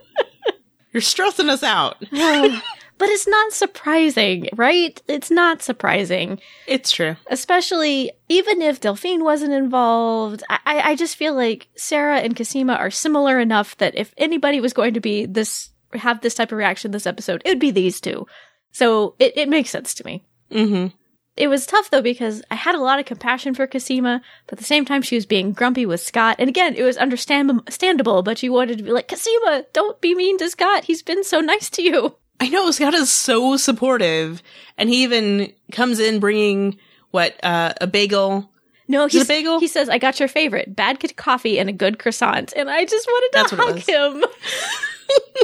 [0.92, 2.04] You're stressing us out.
[2.96, 5.02] But it's not surprising, right?
[5.08, 6.40] It's not surprising.
[6.68, 7.16] It's true.
[7.26, 10.44] Especially even if Delphine wasn't involved.
[10.48, 14.72] I, I just feel like Sarah and Cosima are similar enough that if anybody was
[14.72, 18.00] going to be this have this type of reaction this episode, it would be these
[18.00, 18.26] two.
[18.72, 20.24] So it, it makes sense to me.
[20.50, 20.94] Mm-hmm.
[21.36, 24.58] It was tough though because I had a lot of compassion for Cosima, but at
[24.58, 26.36] the same time she was being grumpy with Scott.
[26.38, 30.14] And again, it was understand- understandable, but she wanted to be like, Cosima, don't be
[30.14, 30.84] mean to Scott.
[30.84, 32.16] He's been so nice to you.
[32.40, 34.42] I know Scott is so supportive,
[34.76, 36.78] and he even comes in bringing
[37.10, 38.50] what uh, a bagel.
[38.88, 39.60] No, he's, a bagel?
[39.60, 42.52] he says, I got your favorite, bad coffee and a good croissant.
[42.56, 44.24] And I just wanted to That's hug him.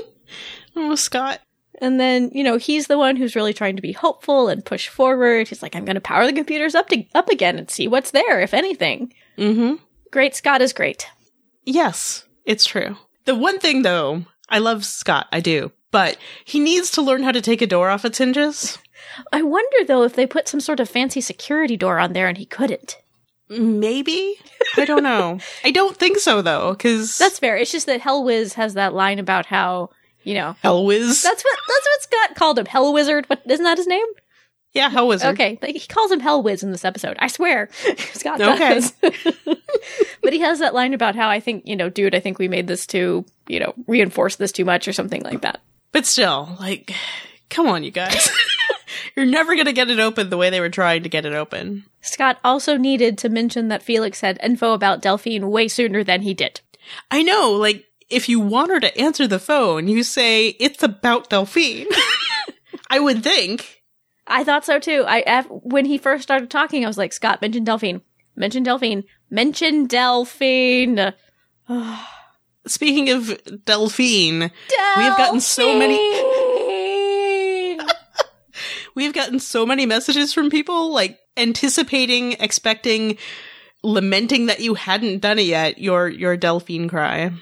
[0.77, 1.41] Oh, Scott.
[1.81, 4.89] And then, you know, he's the one who's really trying to be hopeful and push
[4.89, 5.49] forward.
[5.49, 8.11] He's like, I'm going to power the computers up to, up again and see what's
[8.11, 9.13] there, if anything.
[9.39, 9.77] Mm-hmm.
[10.11, 11.07] Great Scott is great.
[11.65, 12.97] Yes, it's true.
[13.25, 17.33] The one thing though, I love Scott, I do, but he needs to learn how
[17.33, 18.79] to take a door off its hinges.
[19.33, 22.39] I wonder though if they put some sort of fancy security door on there and
[22.39, 22.99] he couldn't.
[23.49, 24.37] Maybe?
[24.77, 25.39] I don't know.
[25.65, 27.57] I don't think so though, because That's fair.
[27.57, 29.91] It's just that Hellwiz has that line about how,
[30.23, 31.23] you know, Hellwiz.
[31.23, 33.27] that's what that's what Scott called him, Hell Wizard.
[33.27, 34.07] What isn't that his name?
[34.73, 35.35] yeah, Hell Wizard.
[35.35, 37.17] Okay, like, he calls him Hell Hellwiz in this episode.
[37.19, 37.69] I swear,
[38.13, 38.93] Scott does.
[40.23, 42.49] but he has that line about how I think, you know, dude, I think we
[42.49, 45.61] made this too, you know, reinforce this too much or something like that.
[45.93, 46.95] But still, like,
[47.49, 48.31] come on, you guys.
[49.17, 51.85] You're never gonna get it open the way they were trying to get it open.
[52.01, 56.33] Scott also needed to mention that Felix had info about Delphine way sooner than he
[56.33, 56.61] did.
[57.11, 61.31] I know, like, if you want her to answer the phone, you say, it's about
[61.31, 61.87] Delphine.
[62.91, 63.83] I would think.
[64.27, 65.05] I thought so too.
[65.07, 68.01] I when he first started talking, I was like, Scott, mention Delphine,
[68.37, 71.13] mention Delphine, mention Delphine.
[72.67, 74.41] Speaking of Delphine,
[74.97, 75.97] We have gotten so many-
[78.95, 83.17] we've gotten so many messages from people, like, anticipating, expecting,
[83.83, 87.33] lamenting that you hadn't done it yet, your, your Delphine cry.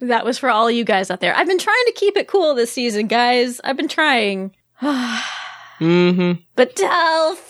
[0.00, 1.36] That was for all you guys out there.
[1.36, 3.60] I've been trying to keep it cool this season, guys.
[3.64, 4.54] I've been trying.
[5.78, 6.40] Mm-hmm.
[6.54, 7.46] But Delphine!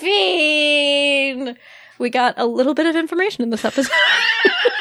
[2.00, 3.94] We got a little bit of information in this episode.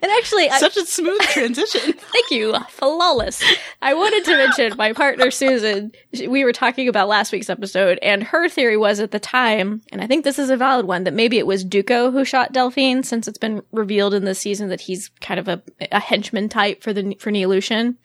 [0.00, 1.92] and actually, Such a smooth transition.
[2.12, 2.54] thank you.
[2.70, 3.42] Flawless.
[3.80, 5.92] I wanted to mention my partner, Susan.
[6.28, 10.00] We were talking about last week's episode, and her theory was at the time, and
[10.00, 13.02] I think this is a valid one, that maybe it was Duko who shot Delphine,
[13.02, 16.82] since it's been revealed in this season that he's kind of a, a henchman type
[16.82, 17.96] for the for Neolution.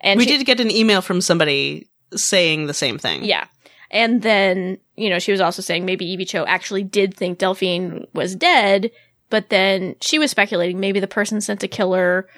[0.00, 3.24] And we she- did get an email from somebody saying the same thing.
[3.24, 3.46] Yeah.
[3.90, 8.06] And then, you know, she was also saying maybe Evie Cho actually did think Delphine
[8.12, 8.90] was dead,
[9.34, 12.28] but then she was speculating maybe the person sent to kill her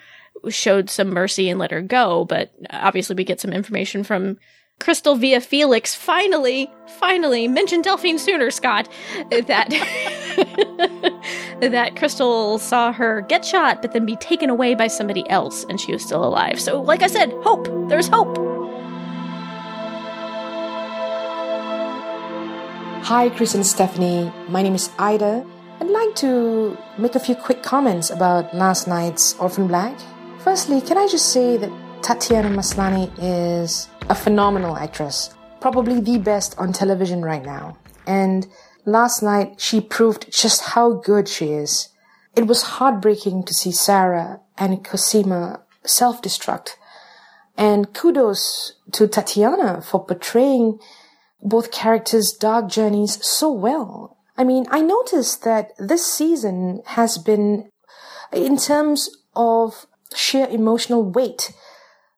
[0.49, 2.25] showed some mercy and let her go.
[2.25, 4.39] But obviously, we get some information from
[4.81, 8.89] Krystal via Felix finally, finally mentioned Delphine sooner, Scott.
[9.31, 9.69] That
[11.61, 15.79] that Krystal saw her get shot, but then be taken away by somebody else, and
[15.79, 16.59] she was still alive.
[16.59, 17.69] So, like I said, hope.
[17.91, 18.35] There's hope.
[23.05, 24.33] Hi, Kris and Stephanie.
[24.49, 25.47] My name is Ida.
[25.79, 29.99] I'd like to make a few quick comments about last night's Orphan Black.
[30.39, 31.71] Firstly, can I just say that
[32.03, 37.77] Tatiana Maslany is a phenomenal actress, probably the best on television right now.
[38.07, 38.47] And
[38.87, 41.91] last night she proved just how good she is.
[42.35, 46.71] It was heartbreaking to see Sarah and Cosima self-destruct.
[47.59, 50.79] And kudos to Tatiana for portraying
[51.43, 54.16] both characters' dark journeys so well.
[54.38, 57.70] I mean, I noticed that this season has been,
[58.33, 61.53] in terms of sheer emotional weight,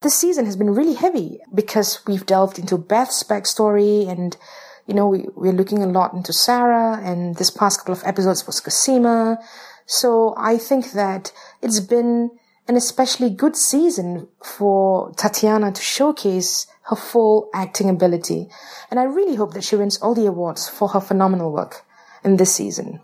[0.02, 4.36] this season has been really heavy because we've delved into Beth's backstory and,
[4.86, 8.46] you know, we, we're looking a lot into Sarah and this past couple of episodes
[8.46, 9.38] was Cosima.
[9.86, 12.30] So I think that it's been
[12.66, 18.48] an especially good season for Tatiana to showcase her full acting ability.
[18.90, 21.84] And I really hope that she wins all the awards for her phenomenal work
[22.24, 23.00] in this season.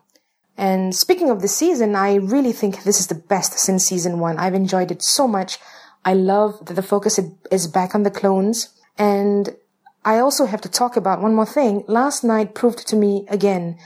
[0.57, 4.39] And speaking of this season, I really think this is the best since season one.
[4.39, 5.59] I've enjoyed it so much.
[6.05, 7.19] I love that the focus
[7.51, 8.69] is back on the clones.
[8.97, 9.57] And
[10.05, 11.83] I also have to talk about one more thing.
[11.89, 13.79] Last night proved to me again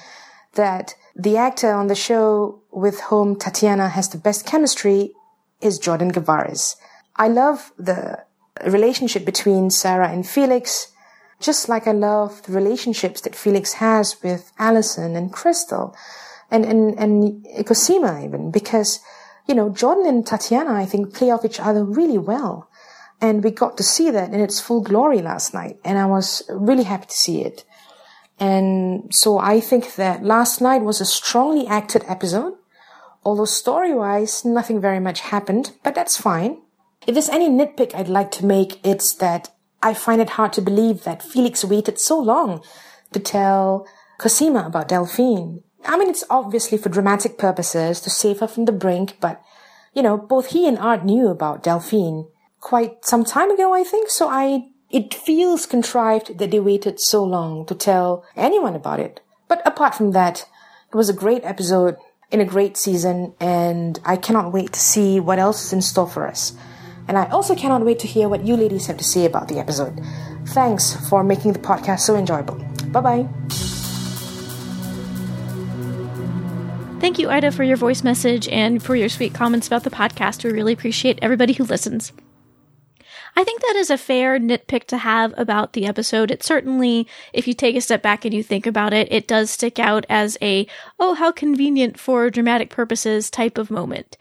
[0.54, 5.12] that the actor on the show with whom Tatiana has the best chemistry
[5.60, 6.76] is Jordan Gavaris.
[7.16, 8.24] I love the
[8.66, 10.88] relationship between Sarah and Felix,
[11.40, 15.94] just like I love the relationships that Felix has with Alison and Krystal
[16.51, 19.01] and, and, and Cosima even, because
[19.48, 22.68] you know, Jordan and Tatiana, I think, play off each other really well.
[23.20, 25.81] And we got to see that in its full glory last night.
[25.85, 27.64] And I was really happy to see it.
[28.38, 32.55] And so I think that last night was a strongly acted episode.
[33.24, 36.59] Although story wise, nothing very much happened, but that's fine.
[37.07, 39.51] If there's any nitpick I'd like to make, it's that
[39.82, 42.62] I find it hard to believe that Felix waited so long
[43.12, 43.86] to tell
[44.18, 45.62] Cosima about Delphine.
[45.84, 49.40] I mean, it's obviously for dramatic purposes to save her from the brink, but,
[49.94, 52.26] you know, both he and Art knew about Delphine
[52.60, 57.22] quite some time ago, I think, so I, it feels contrived that they waited so
[57.22, 59.20] long to tell anyone about it.
[59.46, 60.46] But apart from that,
[60.92, 61.96] it was a great episode
[62.30, 66.08] in a great season, and I cannot wait to see what else is in store
[66.08, 66.52] for us.
[67.09, 69.59] And I also cannot wait to hear what you ladies have to say about the
[69.59, 69.99] episode.
[70.49, 72.57] Thanks for making the podcast so enjoyable.
[72.92, 73.29] Bye bye.
[77.01, 80.44] Thank you, Ida, for your voice message and for your sweet comments about the podcast.
[80.44, 82.12] We really appreciate everybody who listens.
[83.37, 86.33] I think that is a fair nitpick to have about the episode.
[86.33, 89.51] It certainly, if you take a step back and you think about it, it does
[89.51, 90.66] stick out as a,
[90.99, 94.16] oh, how convenient for dramatic purposes type of moment.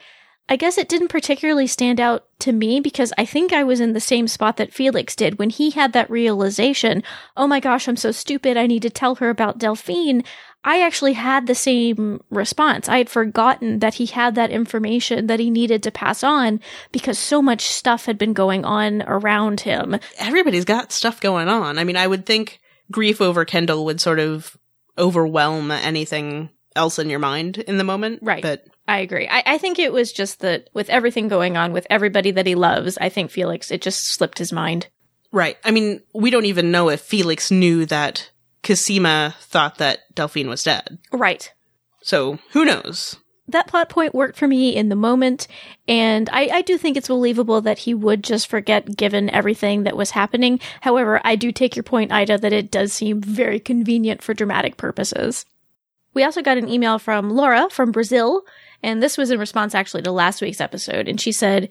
[0.49, 3.93] I guess it didn't particularly stand out to me because I think I was in
[3.93, 7.03] the same spot that Felix did when he had that realization,
[7.35, 10.23] oh my gosh, I'm so stupid, I need to tell her about Delphine.
[10.63, 12.89] I actually had the same response.
[12.89, 16.59] I had forgotten that he had that information that he needed to pass on
[16.91, 19.97] because so much stuff had been going on around him.
[20.17, 21.77] Everybody's got stuff going on.
[21.77, 22.59] I mean, I would think
[22.91, 24.57] grief over Kendall would sort of
[24.97, 28.19] overwhelm anything else in your mind in the moment.
[28.21, 28.41] Right.
[28.41, 29.27] But I agree.
[29.27, 32.55] I, I think it was just that with everything going on with everybody that he
[32.55, 34.87] loves, I think Felix, it just slipped his mind.
[35.31, 35.57] Right.
[35.65, 38.29] I mean, we don't even know if Felix knew that
[38.63, 40.99] Cosima thought that Delphine was dead.
[41.11, 41.51] Right.
[42.01, 43.17] So who knows?
[43.49, 45.47] That plot point worked for me in the moment,
[45.87, 49.95] and I, I do think it's believable that he would just forget given everything that
[49.95, 50.59] was happening.
[50.81, 54.75] However, I do take your point, Ida, that it does seem very convenient for dramatic
[54.75, 55.45] purposes.
[56.13, 58.41] We also got an email from Laura from Brazil,
[58.83, 61.69] and this was in response actually to last week's episode, and she said,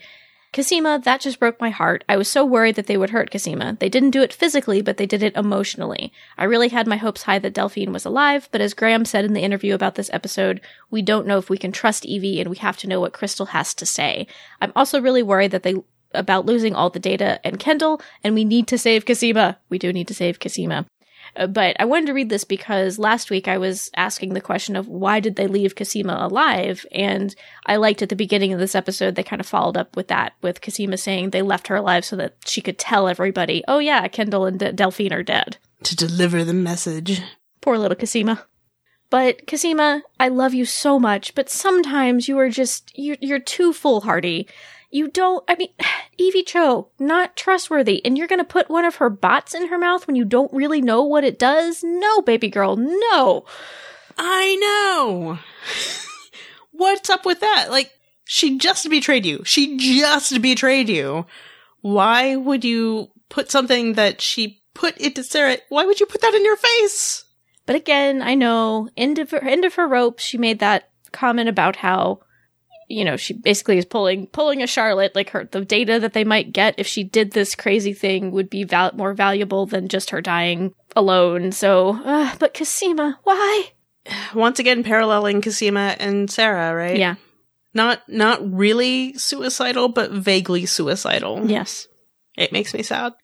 [0.52, 2.02] Cosima, that just broke my heart.
[2.08, 3.76] I was so worried that they would hurt Cosima.
[3.78, 6.12] They didn't do it physically, but they did it emotionally.
[6.38, 9.34] I really had my hopes high that Delphine was alive, but as Graeme said in
[9.34, 10.60] the interview about this episode,
[10.90, 13.48] we don't know if we can trust Evie and we have to know what Krystal
[13.48, 14.26] has to say.
[14.60, 15.74] I'm also really worried that they
[16.14, 19.58] about losing all the data and Kendall, and we need to save Cosima.
[19.68, 20.86] We do need to save Cosima.
[21.36, 24.74] Uh, but I wanted to read this because last week I was asking the question
[24.74, 26.86] of why did they leave Cosima alive?
[26.92, 27.34] And
[27.66, 30.32] I liked at the beginning of this episode, they kind of followed up with that,
[30.42, 34.08] with Cosima saying they left her alive so that she could tell everybody, oh yeah,
[34.08, 35.58] Kendall and De- Delphine are dead.
[35.84, 37.20] To deliver the message.
[37.60, 38.46] Poor little Cosima.
[39.08, 43.72] But Cosima, I love you so much, but sometimes you are just you're, you're too
[43.72, 44.48] foolhardy.
[44.90, 45.44] You don't.
[45.48, 45.70] I mean,
[46.18, 50.06] Evie Cho, not trustworthy, and you're gonna put one of her bots in her mouth
[50.06, 51.82] when you don't really know what it does?
[51.84, 53.44] No, baby girl, no.
[54.18, 55.38] I know.
[56.72, 57.70] What's up with that?
[57.70, 57.90] Like,
[58.24, 59.42] she just betrayed you.
[59.44, 61.26] She just betrayed you.
[61.80, 65.58] Why would you put something that she put into Sarah?
[65.68, 67.24] Why would you put that in your face?
[67.66, 70.18] But again, I know end of her end of her rope.
[70.18, 72.20] She made that comment about how,
[72.88, 75.14] you know, she basically is pulling pulling a Charlotte.
[75.14, 78.48] Like her the data that they might get if she did this crazy thing would
[78.48, 81.52] be val- more valuable than just her dying alone.
[81.52, 83.72] So, uh, but Cosima, why?
[84.34, 86.98] Once again, paralleling Cosima and Sarah, right?
[86.98, 87.16] Yeah.
[87.74, 91.46] Not not really suicidal, but vaguely suicidal.
[91.46, 91.88] Yes.
[92.36, 93.14] It makes me sad.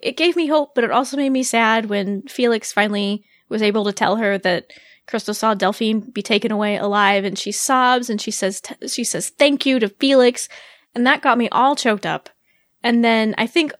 [0.00, 3.84] It gave me hope, but it also made me sad when Felix finally was able
[3.84, 4.66] to tell her that
[5.08, 9.04] Krystal saw Delphine be taken away alive, and she sobs and she says t- she
[9.04, 10.48] says thank you to Felix,
[10.94, 12.28] and that got me all choked up.
[12.82, 13.72] And then I think,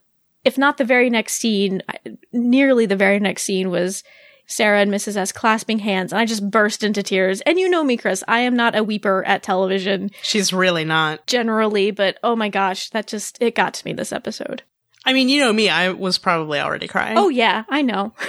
[0.45, 1.83] if not the very next scene,
[2.33, 4.03] nearly the very next scene was
[4.47, 5.16] Sarah and Mrs.
[5.16, 7.41] S clasping hands, and I just burst into tears.
[7.43, 11.27] And you know me, Kris, I am not a weeper at television She's really not.
[11.27, 14.62] generally, but oh my gosh, that just it got to me this episode.
[15.05, 17.16] I mean, you know me, I was probably already crying.
[17.18, 18.12] Oh yeah, I know.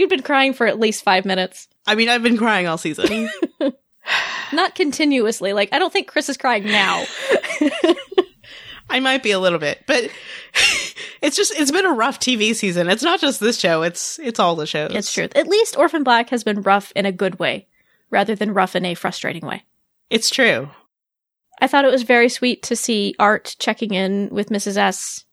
[0.00, 1.68] You'd been crying for at least five minutes.
[1.86, 3.28] I mean, I've been crying all season.
[4.52, 5.52] Not continuously.
[5.52, 7.04] Like, I don't think Kris is crying now.
[8.88, 10.04] I might be a little bit, but
[11.20, 12.88] it's just it's been a rough TV season.
[12.88, 14.92] It's not just this show; it's it's all the shows.
[14.94, 15.28] It's true.
[15.34, 17.68] At least Orphan Black has been rough in a good way,
[18.08, 19.64] rather than rough in a frustrating way.
[20.08, 20.70] It's true.
[21.60, 24.78] I thought it was very sweet to see Art checking in with Mrs.
[24.78, 25.26] S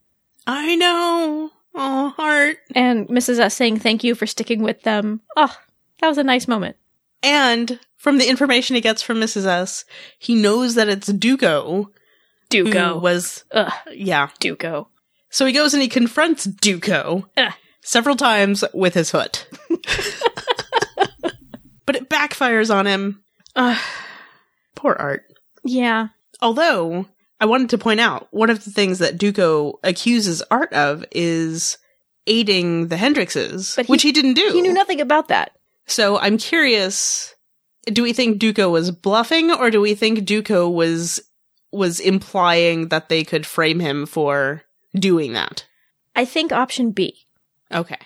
[0.45, 1.51] I know.
[1.78, 2.58] Oh, heart.
[2.76, 3.40] and Mrs.
[3.40, 5.22] S saying thank you for sticking with them.
[5.36, 5.56] Oh,
[6.02, 6.76] that was a nice moment.
[7.24, 9.46] And from the information he gets from Mrs.
[9.46, 9.86] S,
[10.20, 11.86] he knows that it's Duko
[12.52, 13.02] who Duko.
[13.02, 14.30] was Ugh, yeah.
[14.40, 14.88] Duko.
[15.30, 17.54] So he goes and he confronts Duko Ugh.
[17.82, 19.48] several times with his foot.
[21.86, 23.24] but it backfires on him.
[23.56, 23.78] Ugh.
[24.76, 25.24] poor Art.
[25.64, 26.08] Yeah.
[26.42, 27.08] Although
[27.40, 31.78] I wanted to point out one of the things that Duko accuses Art of is
[32.26, 34.50] aiding the Hendrixes, he- which he didn't do.
[34.52, 35.52] He knew nothing about that.
[35.86, 37.36] So I'm curious,
[37.86, 41.20] do we think Duko was bluffing or do we think Duko was
[41.72, 44.64] was implying that they could frame him for
[44.96, 45.66] doing that?
[46.16, 47.26] I think option B.
[47.74, 47.98] Okay.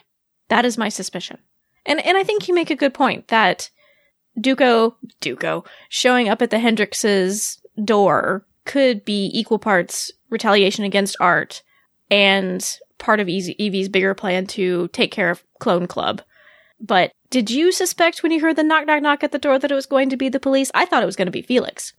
[0.49, 1.37] That is my suspicion.
[1.85, 3.69] And and I think you make a good point that
[4.39, 11.63] Duko Duko showing up at the Hendrixes' door could be equal parts retaliation against Art
[12.09, 16.21] and part of Easy- Evie's bigger plan to take care of Clone Club.
[16.79, 19.71] But did you suspect when you heard the knock knock knock at the door that
[19.71, 20.71] it was going to be the police?
[20.73, 21.93] I thought it was going to be Felix.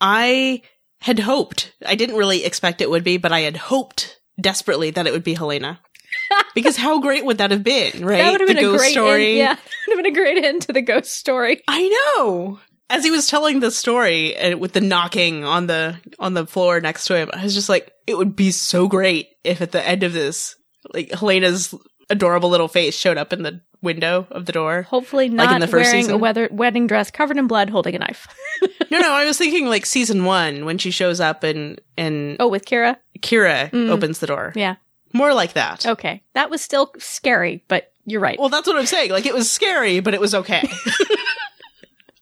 [0.00, 0.62] I
[1.02, 5.06] had hoped, I didn't really expect it would be, but I had hoped desperately that
[5.06, 5.80] it would be Helena.
[6.54, 8.18] because how great would that have been, right?
[8.18, 9.28] That would have The been a ghost great story.
[9.28, 9.48] End, yeah,
[9.86, 11.62] would have been a great end to the ghost story.
[11.68, 12.58] I know.
[12.90, 16.80] As he was telling the story and with the knocking on the on the floor
[16.80, 19.86] next to him, I was just like, it would be so great if at the
[19.86, 20.56] end of this,
[20.92, 21.74] like Helena's
[22.10, 24.82] adorable little face showed up in the window of the door.
[24.82, 27.94] Hopefully Like not in the first wearing a weather- wedding dress covered in blood holding
[27.94, 28.26] a knife.
[28.90, 32.48] No, no, I was thinking like season one when she shows up and and Oh,
[32.48, 32.96] with Kira?
[33.20, 33.88] Kira Mm.
[33.88, 34.52] opens the door.
[34.56, 34.74] Yeah.
[35.12, 35.86] More like that.
[35.86, 36.24] Okay.
[36.34, 38.36] That was still scary, but you're right.
[38.36, 39.12] Well, that's what I'm saying.
[39.12, 40.68] Like it was scary, but it was okay.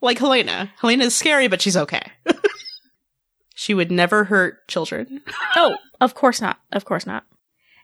[0.00, 0.72] like Helena.
[0.80, 2.12] Helena is scary, but she's okay.
[3.54, 5.20] she would never hurt children.
[5.56, 6.58] oh, of course not.
[6.72, 7.24] Of course not.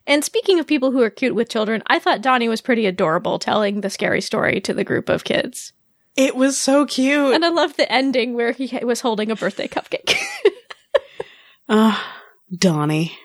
[0.07, 3.39] And speaking of people who are cute with children, I thought Donnie was pretty adorable
[3.39, 5.73] telling the scary story to the group of kids.
[6.17, 7.35] It was so cute.
[7.35, 10.15] And I loved the ending where he was holding a birthday cupcake.
[11.67, 12.21] Ah,
[12.55, 13.17] Donnie.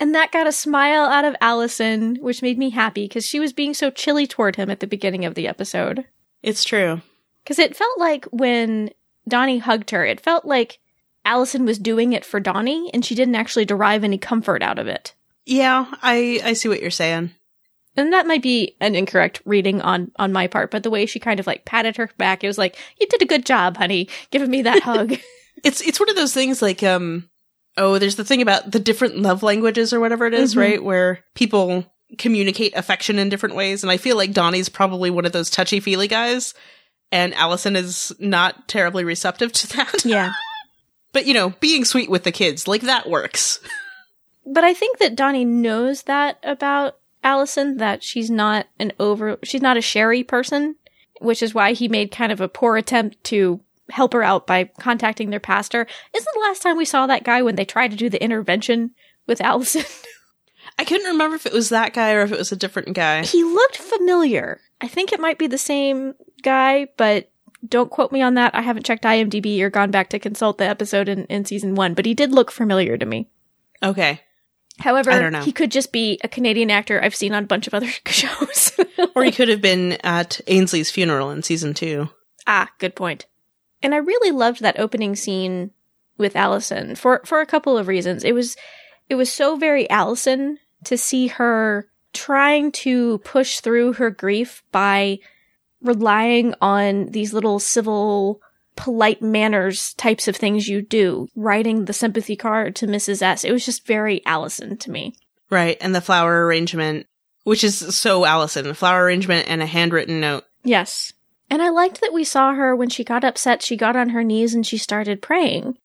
[0.00, 3.52] and that got a smile out of Alison, which made me happy because she was
[3.52, 6.04] being so chilly toward him at the beginning of the episode.
[6.42, 7.00] It's true.
[7.46, 8.90] Because it felt like when
[9.28, 10.80] Donnie hugged her, it felt like
[11.24, 14.88] Alison was doing it for Donnie and she didn't actually derive any comfort out of
[14.88, 15.14] it.
[15.44, 17.30] Yeah, I I see what you're saying.
[17.96, 21.20] And that might be an incorrect reading on on my part, but the way she
[21.20, 24.08] kind of like patted her back, it was like, "You did a good job, honey,
[24.32, 25.14] giving me that hug."
[25.64, 27.30] It's it's one of those things like um
[27.78, 30.60] oh, there's the thing about the different love languages or whatever it is, Mhm.
[30.60, 30.84] right?
[30.84, 31.86] Where people
[32.18, 35.80] communicate affection in different ways, and I feel like Donnie's probably one of those touchy
[35.80, 36.52] feely guys,
[37.12, 40.04] and Alison is not terribly receptive to that.
[40.04, 40.32] yeah,
[41.16, 43.58] But you know, being sweet with the kids, like that works.
[44.46, 49.62] but I think that Donnie knows that about Alison that she's not an over, she's
[49.62, 50.76] not a sherry person,
[51.22, 54.64] which is why he made kind of a poor attempt to help her out by
[54.78, 55.86] contacting their pastor.
[56.14, 58.90] Isn't the last time we saw that guy when they tried to do the intervention
[59.26, 59.84] with Alison?
[60.78, 63.24] I couldn't remember if it was that guy or if it was a different guy.
[63.24, 64.60] he looked familiar.
[64.80, 67.30] I think it might be the same guy, but
[67.66, 68.54] don't quote me on that.
[68.54, 71.94] I haven't checked IMDb or gone back to consult the episode in, in season one,
[71.94, 73.28] but he did look familiar to me.
[73.82, 74.20] Okay.
[74.78, 75.40] However, I don't know.
[75.40, 78.78] he could just be a Canadian actor I've seen on a bunch of other shows.
[79.14, 82.10] Or he could have been at Aynsley's funeral in season two.
[82.46, 83.24] ah, good point.
[83.82, 85.70] And I really loved that opening scene
[86.18, 88.24] with Alison for for a couple of reasons.
[88.24, 88.56] It was
[89.08, 95.18] it was so very Alison to see her trying to push through her grief by
[95.82, 98.40] relying on these little civil
[98.76, 103.22] polite manners types of things you do, writing the sympathy card to Mrs.
[103.22, 103.44] S.
[103.44, 105.14] It was just very Alison to me.
[105.50, 105.76] Right.
[105.80, 107.06] And the flower arrangement,
[107.44, 110.44] which is so Alison, the flower arrangement and a handwritten note.
[110.62, 111.12] Yes.
[111.48, 114.24] And I liked that we saw her when she got upset, she got on her
[114.24, 115.78] knees and she started praying.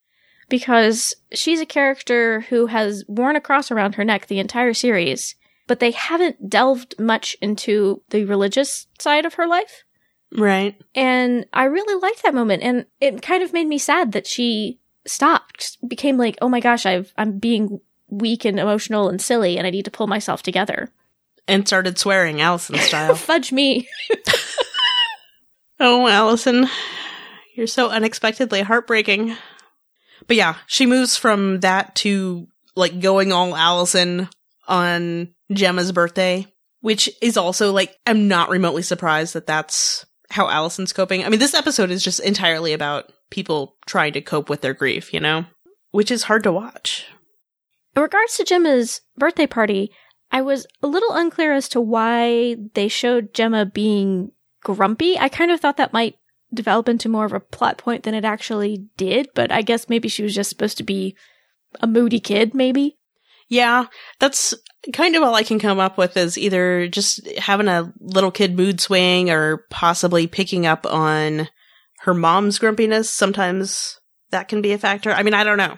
[0.52, 5.36] Because she's a character who has worn a cross around her neck the entire series,
[5.66, 9.86] but they haven't delved much into the religious side of her life.
[10.38, 10.80] Right.
[10.94, 12.64] And I really liked that moment.
[12.64, 16.86] And it kind of made me sad that she stopped, became like, oh my gosh,
[16.86, 17.80] I've, I'm being
[18.10, 20.90] weak and emotional and silly and I need to pull myself together.
[21.48, 23.16] And started swearing Alison style.
[23.16, 23.88] Fudge me.
[25.80, 26.68] oh, Alison.
[27.56, 29.38] You're so unexpectedly heartbreaking.
[30.28, 34.30] But yeah, she moves from that to like going all Alison
[34.68, 36.48] on Gemma's birthday,
[36.82, 41.26] which is also like, I'm not remotely surprised that that's how Alison's coping.
[41.26, 45.14] I mean, this episode is just entirely about people trying to cope with their grief,
[45.14, 45.46] you know?
[45.92, 47.06] Which is hard to watch.
[47.96, 49.92] In regards to Gemma's birthday party,
[50.32, 54.32] I was a little unclear as to why they showed Gemma being
[54.64, 55.20] grumpy.
[55.20, 56.16] I kind of thought that might
[56.54, 60.08] develop into more of a plot point than it actually did, but I guess maybe
[60.08, 61.16] she was just supposed to be
[61.80, 62.98] a moody kid, maybe.
[63.48, 63.86] Yeah,
[64.20, 64.54] that's
[64.94, 68.56] kind of all I can come up with is either just having a little kid
[68.56, 71.50] mood swing or possibly picking up on
[72.00, 73.10] her mom's grumpiness.
[73.10, 74.00] Sometimes
[74.32, 75.12] that can be a factor.
[75.12, 75.78] I mean, I don't know.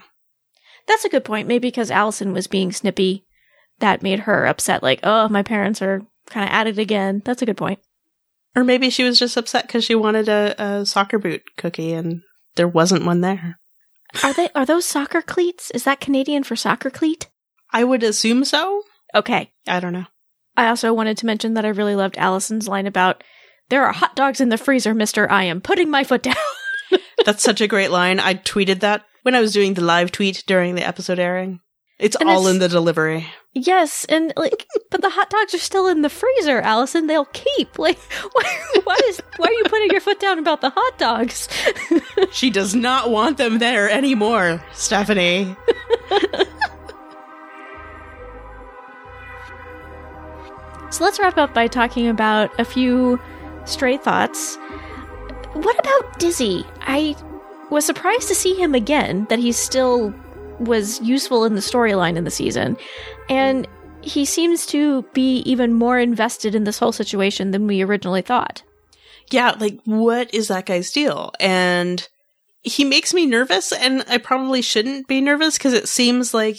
[0.88, 1.48] That's a good point.
[1.48, 3.26] Maybe because Alison was being snippy,
[3.80, 7.22] that made her upset, like, oh, my parents are kind of at it again.
[7.26, 7.80] That's a good point.
[8.56, 12.22] Or maybe she was just upset because she wanted a, a soccer boot cookie and
[12.56, 13.60] there wasn't one there.
[14.24, 15.72] Are they are those soccer cleats?
[15.72, 17.30] Is that Canadian for soccer cleat?
[17.72, 18.84] I would assume so.
[19.16, 19.52] Okay.
[19.68, 20.06] I don't know.
[20.56, 23.24] I also wanted to mention that I really loved Alison's line about
[23.70, 25.30] there are hot dogs in the freezer, mister.
[25.32, 26.36] I am putting my foot down.
[27.26, 28.20] That's such a great line.
[28.20, 31.60] I tweeted that when I was doing the live tweet during the episode airing.
[32.00, 33.28] It's And all it's- in the delivery.
[33.54, 37.08] yes, and like but the hot dogs are still in the freezer, Alison.
[37.08, 37.78] They'll keep.
[37.80, 38.00] Like
[38.34, 38.44] why,
[38.84, 41.48] why is why are you putting your foot down about the hot dogs?
[42.32, 45.56] She does not want them there anymore, Stephanie.
[50.90, 53.20] So let's wrap up by talking about a few
[53.66, 54.58] stray thoughts.
[55.54, 56.66] What about Dizzy?
[56.82, 57.16] I
[57.72, 60.14] was surprised to see him again, that he's still
[60.60, 62.78] was useful in the storyline in the season.
[63.30, 63.68] And
[64.02, 68.64] he seems to be even more invested in this whole situation than we originally thought.
[69.32, 71.32] yeah, like what is that guy's deal?
[71.40, 72.08] And
[72.62, 76.58] he makes me nervous, and I probably shouldn't be nervous because it seems like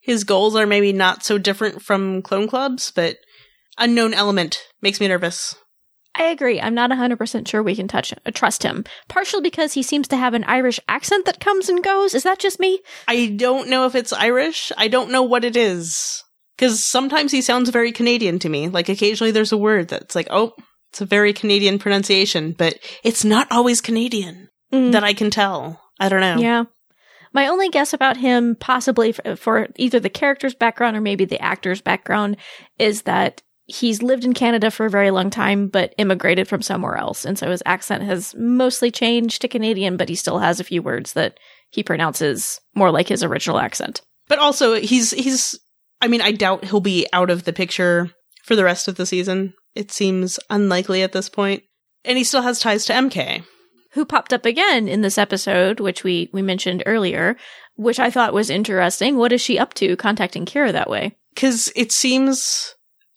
[0.00, 3.16] his goals are maybe not so different from Clone Club's, but
[3.78, 5.54] unknown element makes me nervous.
[6.18, 6.60] I agree.
[6.60, 8.84] I'm not 100% sure we can touch uh, trust him.
[9.08, 12.14] Partially because he seems to have an Irish accent that comes and goes.
[12.14, 12.80] Is that just me?
[13.06, 14.72] I don't know if it's Irish.
[14.76, 16.22] I don't know what it is.
[16.56, 18.68] Because sometimes he sounds very Canadian to me.
[18.68, 20.54] Like occasionally there's a word that's like, oh,
[20.90, 24.90] it's a very Canadian pronunciation, but it's not always Canadian Mm.
[24.92, 25.80] that I can tell.
[26.00, 26.38] I don't know.
[26.38, 26.64] Yeah.
[27.32, 31.40] My only guess about him, possibly for, for either the character's background or maybe the
[31.40, 32.36] actor's background,
[32.78, 36.96] is that he's lived in Canada for a very long time, but immigrated from somewhere
[36.96, 37.24] else.
[37.24, 40.82] And so his accent has mostly changed to Canadian, but he still has a few
[40.82, 41.38] words that
[41.70, 44.02] he pronounces more like his original accent.
[44.28, 45.58] But also, he's he's.
[46.00, 48.10] I mean, I doubt he'll be out of the picture
[48.44, 49.54] for the rest of the season.
[49.74, 51.62] It seems unlikely at this point.
[52.04, 53.44] and he still has ties to MK.
[53.92, 57.36] Who popped up again in this episode, which we, we mentioned earlier,
[57.76, 59.16] which I thought was interesting.
[59.16, 61.16] What is she up to contacting Kira that way?
[61.34, 62.74] Because it seems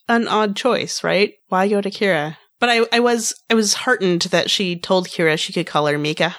[0.09, 1.33] an odd choice, right?
[1.47, 2.35] Why go to Kira?
[2.59, 5.97] But I, I was I was heartened that she told Kira she could call her
[5.97, 6.35] Mika.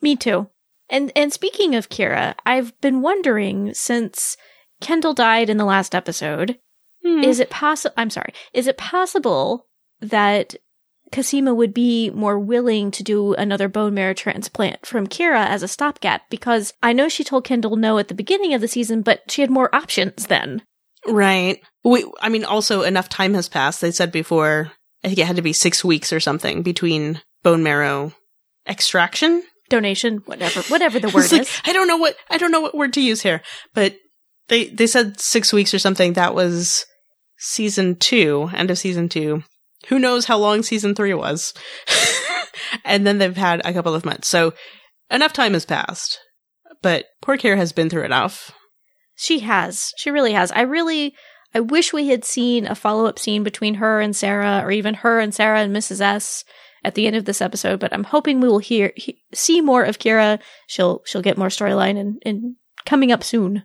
[0.00, 0.48] Me too.
[0.88, 4.36] And and speaking of Kira, I've been wondering since
[4.80, 6.58] Kendall died in the last episode,
[7.04, 7.24] Hmm.
[7.24, 9.66] is it possible I'm sorry, is it possible
[10.00, 10.54] that
[11.10, 15.68] Cosima would be more willing to do another bone marrow transplant from Kira as a
[15.68, 19.30] stopgap because I know she told Kendall no at the beginning of the season, but
[19.30, 20.62] she had more options then.
[21.06, 21.60] Right.
[21.88, 23.80] We, I mean, also enough time has passed.
[23.80, 24.72] They said before,
[25.02, 28.12] I think it had to be six weeks or something between bone marrow
[28.68, 29.42] extraction.
[29.70, 31.62] Donation, whatever, whatever the word like, is.
[31.64, 33.42] I don't know what, I don't know what word to use here,
[33.74, 33.96] but
[34.48, 36.12] they, they said six weeks or something.
[36.12, 36.84] That was
[37.38, 39.44] season two, end of season two.
[39.86, 41.54] Who knows how long season three was?
[42.84, 44.28] and then they've had a couple of months.
[44.28, 44.52] So
[45.10, 46.18] enough time has passed,
[46.82, 48.52] but poor Kira has been through enough.
[49.14, 49.92] She has.
[49.96, 50.52] She really has.
[50.52, 51.14] I really,
[51.54, 54.94] I wish we had seen a follow up scene between her and Sarah, or even
[54.94, 56.00] her and Sarah and Mrs.
[56.00, 56.44] S
[56.84, 57.80] at the end of this episode.
[57.80, 60.38] But I'm hoping we will hear he, see more of Kira.
[60.66, 63.64] She'll she'll get more storyline and, and coming up soon.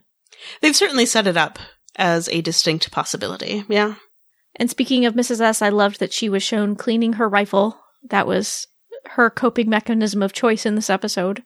[0.60, 1.58] They've certainly set it up
[1.96, 3.64] as a distinct possibility.
[3.68, 3.94] Yeah.
[4.56, 5.40] And speaking of Mrs.
[5.40, 7.78] S, I loved that she was shown cleaning her rifle.
[8.08, 8.66] That was
[9.10, 11.42] her coping mechanism of choice in this episode.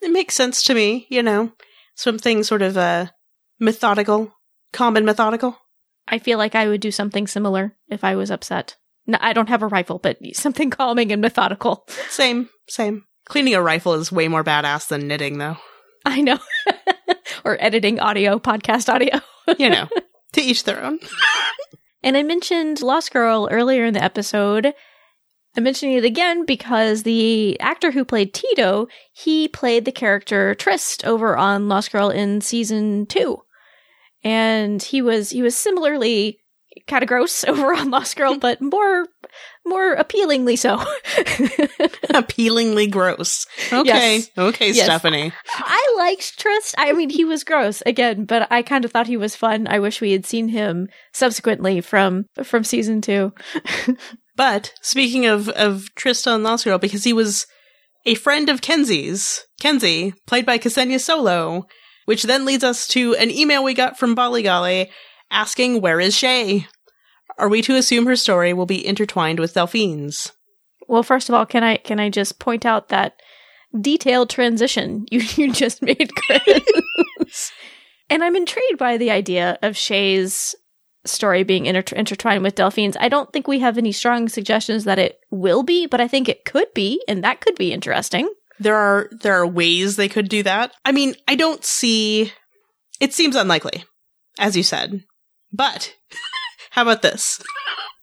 [0.00, 1.52] It makes sense to me, you know.
[1.94, 3.06] Something sort of uh
[3.60, 4.32] methodical,
[4.72, 5.58] calm and methodical.
[6.08, 8.76] I feel like I would do something similar if I was upset.
[9.06, 11.86] No, I don't have a rifle, but something calming and methodical.
[12.08, 13.04] Same, same.
[13.26, 15.56] Cleaning a rifle is way more badass than knitting though.
[16.04, 16.38] I know.
[17.44, 19.20] or editing audio, podcast audio.
[19.58, 19.88] You know.
[20.32, 20.98] to each their own.
[22.02, 24.74] And I mentioned Lost Girl earlier in the episode.
[25.56, 31.04] I'm mentioning it again because the actor who played Tito, he played the character Trist
[31.04, 33.42] over on Lost Girl in season two.
[34.24, 36.38] And he was he was similarly
[36.86, 39.06] kind of gross over on Lost Girl, but more
[39.64, 40.82] more appealingly so.
[42.14, 43.46] Appealingly gross.
[43.72, 44.16] Okay.
[44.16, 44.30] Yes.
[44.36, 44.84] Okay, Yes.
[44.84, 45.32] Stephanie.
[45.58, 46.74] I liked Trist.
[46.78, 49.66] I mean, he was gross again, but I kind of thought he was fun.
[49.68, 53.32] I wish we had seen him subsequently from from season two.
[54.34, 57.46] But speaking of of Trist Tristan Lost Girl, because he was
[58.06, 61.66] a friend of Kenzi's, Kenzi, played by Ksenia Solo,
[62.04, 64.88] which then leads us to an email we got from Bollygolly
[65.30, 66.66] asking where is Shay?
[67.38, 70.32] Are we to assume her story will be intertwined with Delphine's?
[70.88, 73.20] Well, first of all, can I can I just point out that
[73.80, 77.52] detailed transition you you just made, Kris?
[78.10, 80.54] and I'm intrigued by the idea of Shay's
[81.04, 82.96] story being inter- intertwined with Delphine's.
[83.00, 86.28] I don't think we have any strong suggestions that it will be, but I think
[86.28, 88.32] it could be, and that could be interesting.
[88.62, 90.72] There are there are ways they could do that.
[90.84, 92.32] I mean, I don't see
[93.00, 93.84] it seems unlikely,
[94.38, 95.02] as you said.
[95.52, 95.94] But
[96.70, 97.42] how about this?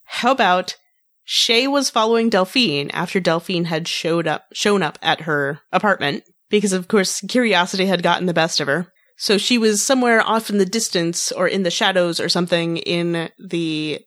[0.06, 0.76] How about
[1.24, 6.74] Shay was following Delphine after Delphine had showed up shown up at her apartment because
[6.74, 8.92] of course curiosity had gotten the best of her.
[9.16, 13.30] So she was somewhere off in the distance or in the shadows or something in
[13.38, 14.00] the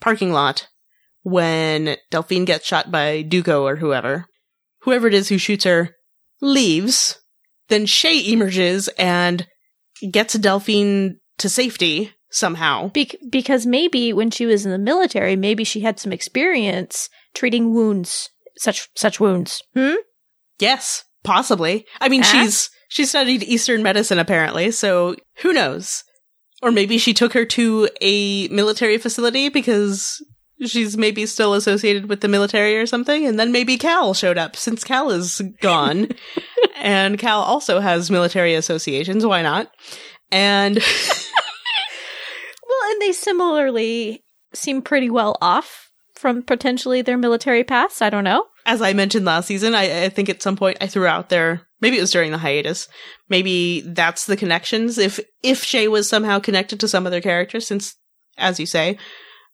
[0.00, 0.68] parking lot
[1.22, 4.26] when Delphine gets shot by Duko or whoever.
[4.82, 5.96] Whoever it is who shoots her
[6.40, 7.18] leaves.
[7.68, 9.46] Then Shay emerges and
[10.10, 12.88] gets Delphine to safety somehow.
[12.88, 17.74] Be- because maybe when she was in the military, maybe she had some experience treating
[17.74, 19.62] wounds, such such wounds.
[19.74, 19.94] Hmm.
[20.58, 21.86] Yes, possibly.
[22.00, 22.26] I mean, Ah.
[22.30, 26.02] she's she studied Eastern medicine apparently, so who knows?
[26.62, 30.24] Or maybe she took her to a military facility because
[30.64, 34.56] she's maybe still associated with the military or something, and then maybe Cal showed up
[34.56, 36.08] since Cal is gone,
[36.76, 39.24] and Cal also has military associations.
[39.26, 39.70] Why not?
[40.30, 40.76] And
[42.68, 48.02] Well, and they similarly seem pretty well off from potentially their military past.
[48.02, 48.44] I don't know.
[48.66, 51.62] as I mentioned last season, I, I think at some point I threw out there,
[51.80, 52.88] maybe it was during the hiatus,
[53.28, 54.98] maybe that's the connections.
[54.98, 57.96] If if Shay was somehow connected to some other character, since,
[58.36, 58.98] as you say,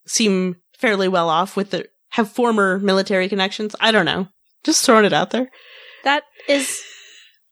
[0.07, 3.75] seem fairly well off with the have former military connections.
[3.81, 4.29] I don't know.
[4.65, 5.51] Just throwing it out there.
[6.05, 6.81] That is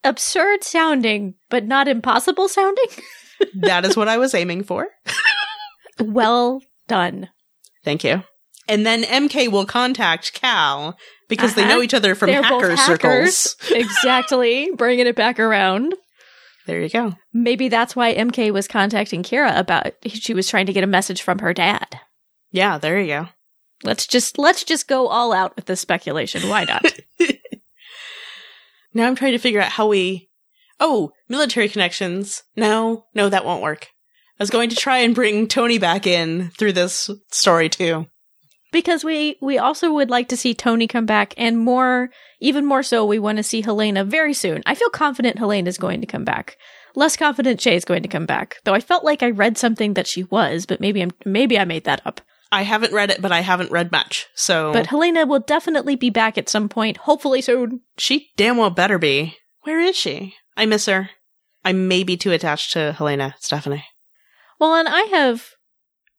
[0.04, 2.86] absurd sounding, but not impossible sounding.
[3.54, 4.86] That is what I was aiming for.
[6.00, 7.28] well done.
[7.84, 8.22] Thank you.
[8.68, 10.96] And then MK will contact Cal
[11.28, 11.74] because they Uh-huh.
[11.74, 13.56] know each other from They're hacker circles.
[13.70, 14.70] exactly.
[14.76, 15.94] Bringing it back around.
[16.66, 17.14] There you go.
[17.32, 21.20] Maybe that's why MK was contacting Kira about she was trying to get a message
[21.22, 21.98] from her dad.
[22.52, 23.28] Yeah, there you go.
[23.82, 26.48] Let's just let's just go all out with this speculation.
[26.48, 26.84] Why not?
[28.94, 30.28] Now I'm trying to figure out how we.
[30.78, 32.42] Oh, military connections.
[32.56, 33.88] No, no, that won't work.
[34.38, 38.06] I was going to try and bring Tony back in through this story too.
[38.72, 42.82] because we we also would like to see Tony come back and more even more
[42.82, 44.62] so we want to see Helena very soon.
[44.66, 46.56] I feel confident Helena is going to come back.
[46.94, 48.56] Less confident Shay is going to come back.
[48.64, 51.64] Though I felt like I read something that she was, but maybe I'm maybe I
[51.64, 52.20] made that up.
[52.52, 54.26] I haven't read it, but I haven't read much.
[54.34, 57.80] So But Helena will definitely be back at some point, hopefully soon.
[57.96, 59.36] she damn well better be.
[59.62, 60.34] Where is she?
[60.56, 61.10] I miss her.
[61.64, 63.84] I may be too attached to Helena, Stephanie.
[64.60, 65.50] Well, and I have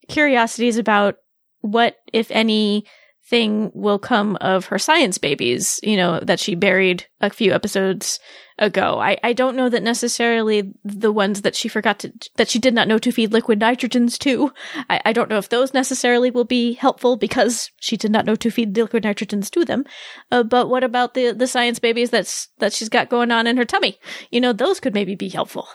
[0.10, 1.16] curiosities about
[1.62, 2.86] what, if any,
[3.26, 8.20] thing will come of her science babies, you know, that she buried a few episodes
[8.60, 9.00] ago.
[9.00, 12.74] I, I don't know that necessarily the ones that she forgot to, that she did
[12.74, 14.52] not know to feed liquid nitrogens to.
[14.90, 18.36] I, I don't know if those necessarily will be helpful because she did not know
[18.36, 19.86] to feed liquid nitrogens to them.
[20.32, 23.58] Uh, but what about the, the science babies that's, that she's got going on in
[23.58, 23.98] her tummy?
[24.30, 25.68] You know, those could maybe be helpful.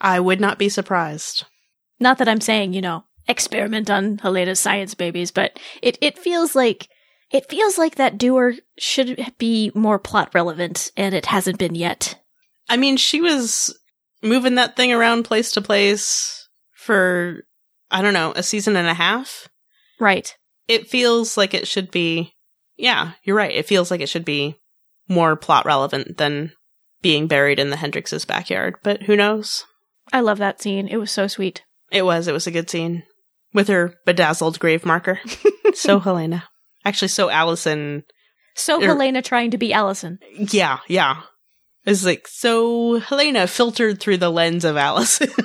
[0.00, 1.44] I would not be surprised.
[2.00, 6.54] Not that I'm saying, you know, experiment on Helena's science babies, but it, it feels
[6.54, 6.88] like
[7.30, 12.20] it feels like that doer should be more plot relevant, and it hasn't been yet.
[12.68, 13.76] I mean, she was
[14.22, 17.44] moving that thing around place to place for,
[17.90, 19.48] I don't know, a season and a half.
[20.00, 20.34] Right.
[20.66, 22.32] It feels like it should be,
[22.76, 23.54] yeah, you're right.
[23.54, 24.56] It feels like it should be
[25.08, 26.52] more plot relevant than
[27.02, 29.64] being buried in the Hendrix's backyard, but who knows?
[30.12, 30.88] I love that scene.
[30.88, 31.62] It was so sweet.
[31.90, 33.02] It was, it was a good scene
[33.52, 35.20] with her bedazzled grave marker.
[35.74, 36.44] so Helena.
[36.84, 38.04] Actually, so Alison.
[38.54, 40.18] So Er- Helena trying to be Alison.
[40.36, 41.22] Yeah, yeah.
[41.84, 45.28] It's like, so Helena filtered through the lens of Alison.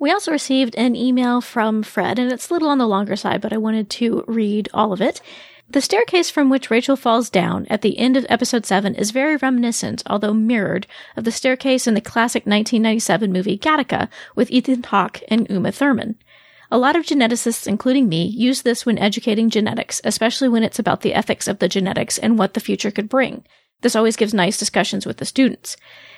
[0.00, 3.40] We also received an email from Fred, and it's a little on the longer side,
[3.40, 5.20] but I wanted to read all of it.
[5.68, 9.36] The staircase from which Rachel falls down at the end of episode 7 is very
[9.36, 10.86] reminiscent, although mirrored,
[11.16, 16.14] of the staircase in the classic 1997 movie Gattaca with Ethan Hawke and Uma Thurman.
[16.70, 21.00] A lot of geneticists, including me, use this when educating genetics, especially when it's about
[21.00, 23.44] the ethics of the genetics and what the future could bring.
[23.80, 25.76] This always gives nice discussions with the students.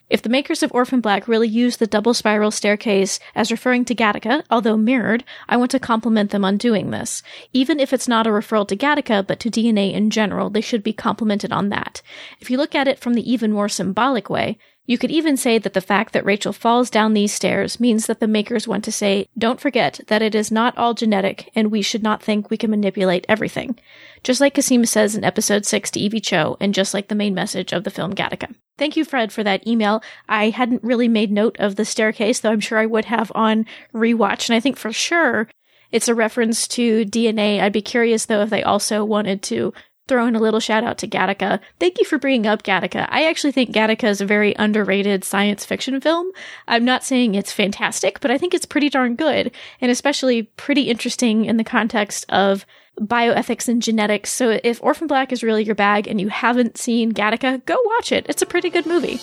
[0.09, 3.95] If the makers of Orphan Black really use the double spiral staircase as referring to
[3.95, 7.23] Gattaca, although mirrored, I want to compliment them on doing this.
[7.53, 10.83] Even if it's not a referral to Gattaca, but to DNA in general, they should
[10.83, 12.03] be complimented on that.
[12.41, 14.59] If you look at it from the even more symbolic way,
[14.91, 18.19] you could even say that the fact that Rachel falls down these stairs means that
[18.19, 21.81] the makers want to say, don't forget that it is not all genetic and we
[21.81, 23.79] should not think we can manipulate everything.
[24.25, 27.35] Just like Cosima says in episode 6 to Evie Cho, and just like the main
[27.35, 28.53] message of the film Gattaca.
[28.79, 30.03] Thank you, Fred, for that email.
[30.29, 33.67] I hadn't really made note of the staircase, though I'm sure I would have on
[33.95, 35.47] rewatch, and I think for sure
[35.93, 37.61] it's a reference to DNA.
[37.61, 39.73] I'd be curious, though, if they also wanted to
[40.11, 41.61] throw in a little shout out to Gattaca.
[41.79, 43.07] Thank you for bringing up Gattaca.
[43.11, 46.33] I actually think Gattaca is a very underrated science fiction film.
[46.67, 50.91] I'm not saying it's fantastic, but I think it's pretty darn good, and especially pretty
[50.91, 52.67] interesting in the context of
[53.01, 54.33] bioethics and genetics.
[54.33, 58.11] So if Orphan Black is really your bag and you haven't seen Gattaca, go watch
[58.11, 58.27] it.
[58.29, 59.21] It's a pretty good movie.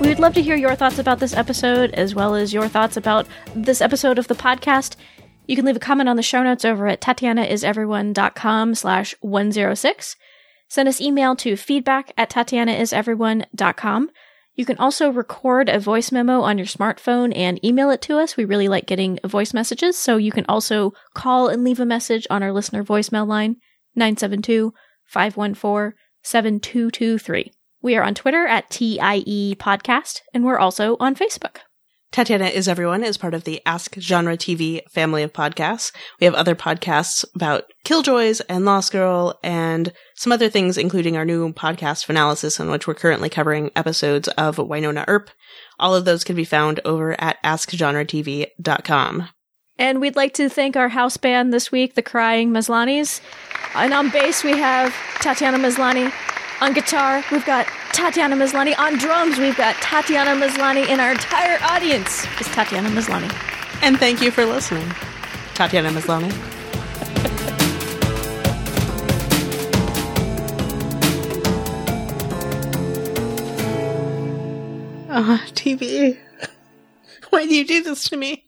[0.00, 2.96] We would love to hear your thoughts about this episode, as well as your thoughts
[2.96, 4.96] about this episode of the podcast.
[5.52, 10.16] You can leave a comment on the show notes over at tatianaiseveryone.com slash 106.
[10.66, 14.10] Send us email to feedback at tatianaiseveryone.com.
[14.54, 18.34] You can also record a voice memo on your smartphone and email it to us.
[18.34, 22.26] We really like getting voice messages, so you can also call and leave a message
[22.30, 23.56] on our listener voicemail line,
[23.94, 24.72] 972
[25.04, 25.92] 514
[26.22, 27.52] 7223.
[27.82, 31.58] We are on Twitter at TIE Podcast, and we're also on Facebook.
[32.12, 35.92] Tatiana is Everyone is part of the Ask Genre TV family of podcasts.
[36.20, 41.24] We have other podcasts about Killjoys and Lost Girl and some other things, including our
[41.24, 45.30] new podcast Finalysis, in which we're currently covering episodes of Wynonna Earp.
[45.80, 49.28] All of those can be found over at AskGenreTV.com.
[49.78, 53.22] And we'd like to thank our house band this week, the Crying Maslanys.
[53.74, 56.12] And on bass, we have Tatiana Maslany.
[56.62, 58.78] On guitar, we've got Tatiana Maslany.
[58.78, 60.86] On drums, we've got Tatiana Maslany.
[60.88, 63.28] And our entire audience is Tatiana Maslany.
[63.82, 64.88] And thank you for listening.
[65.54, 66.30] Tatiana Maslany.
[75.10, 76.16] Ah, TV.
[77.30, 78.44] Why do you do this to me?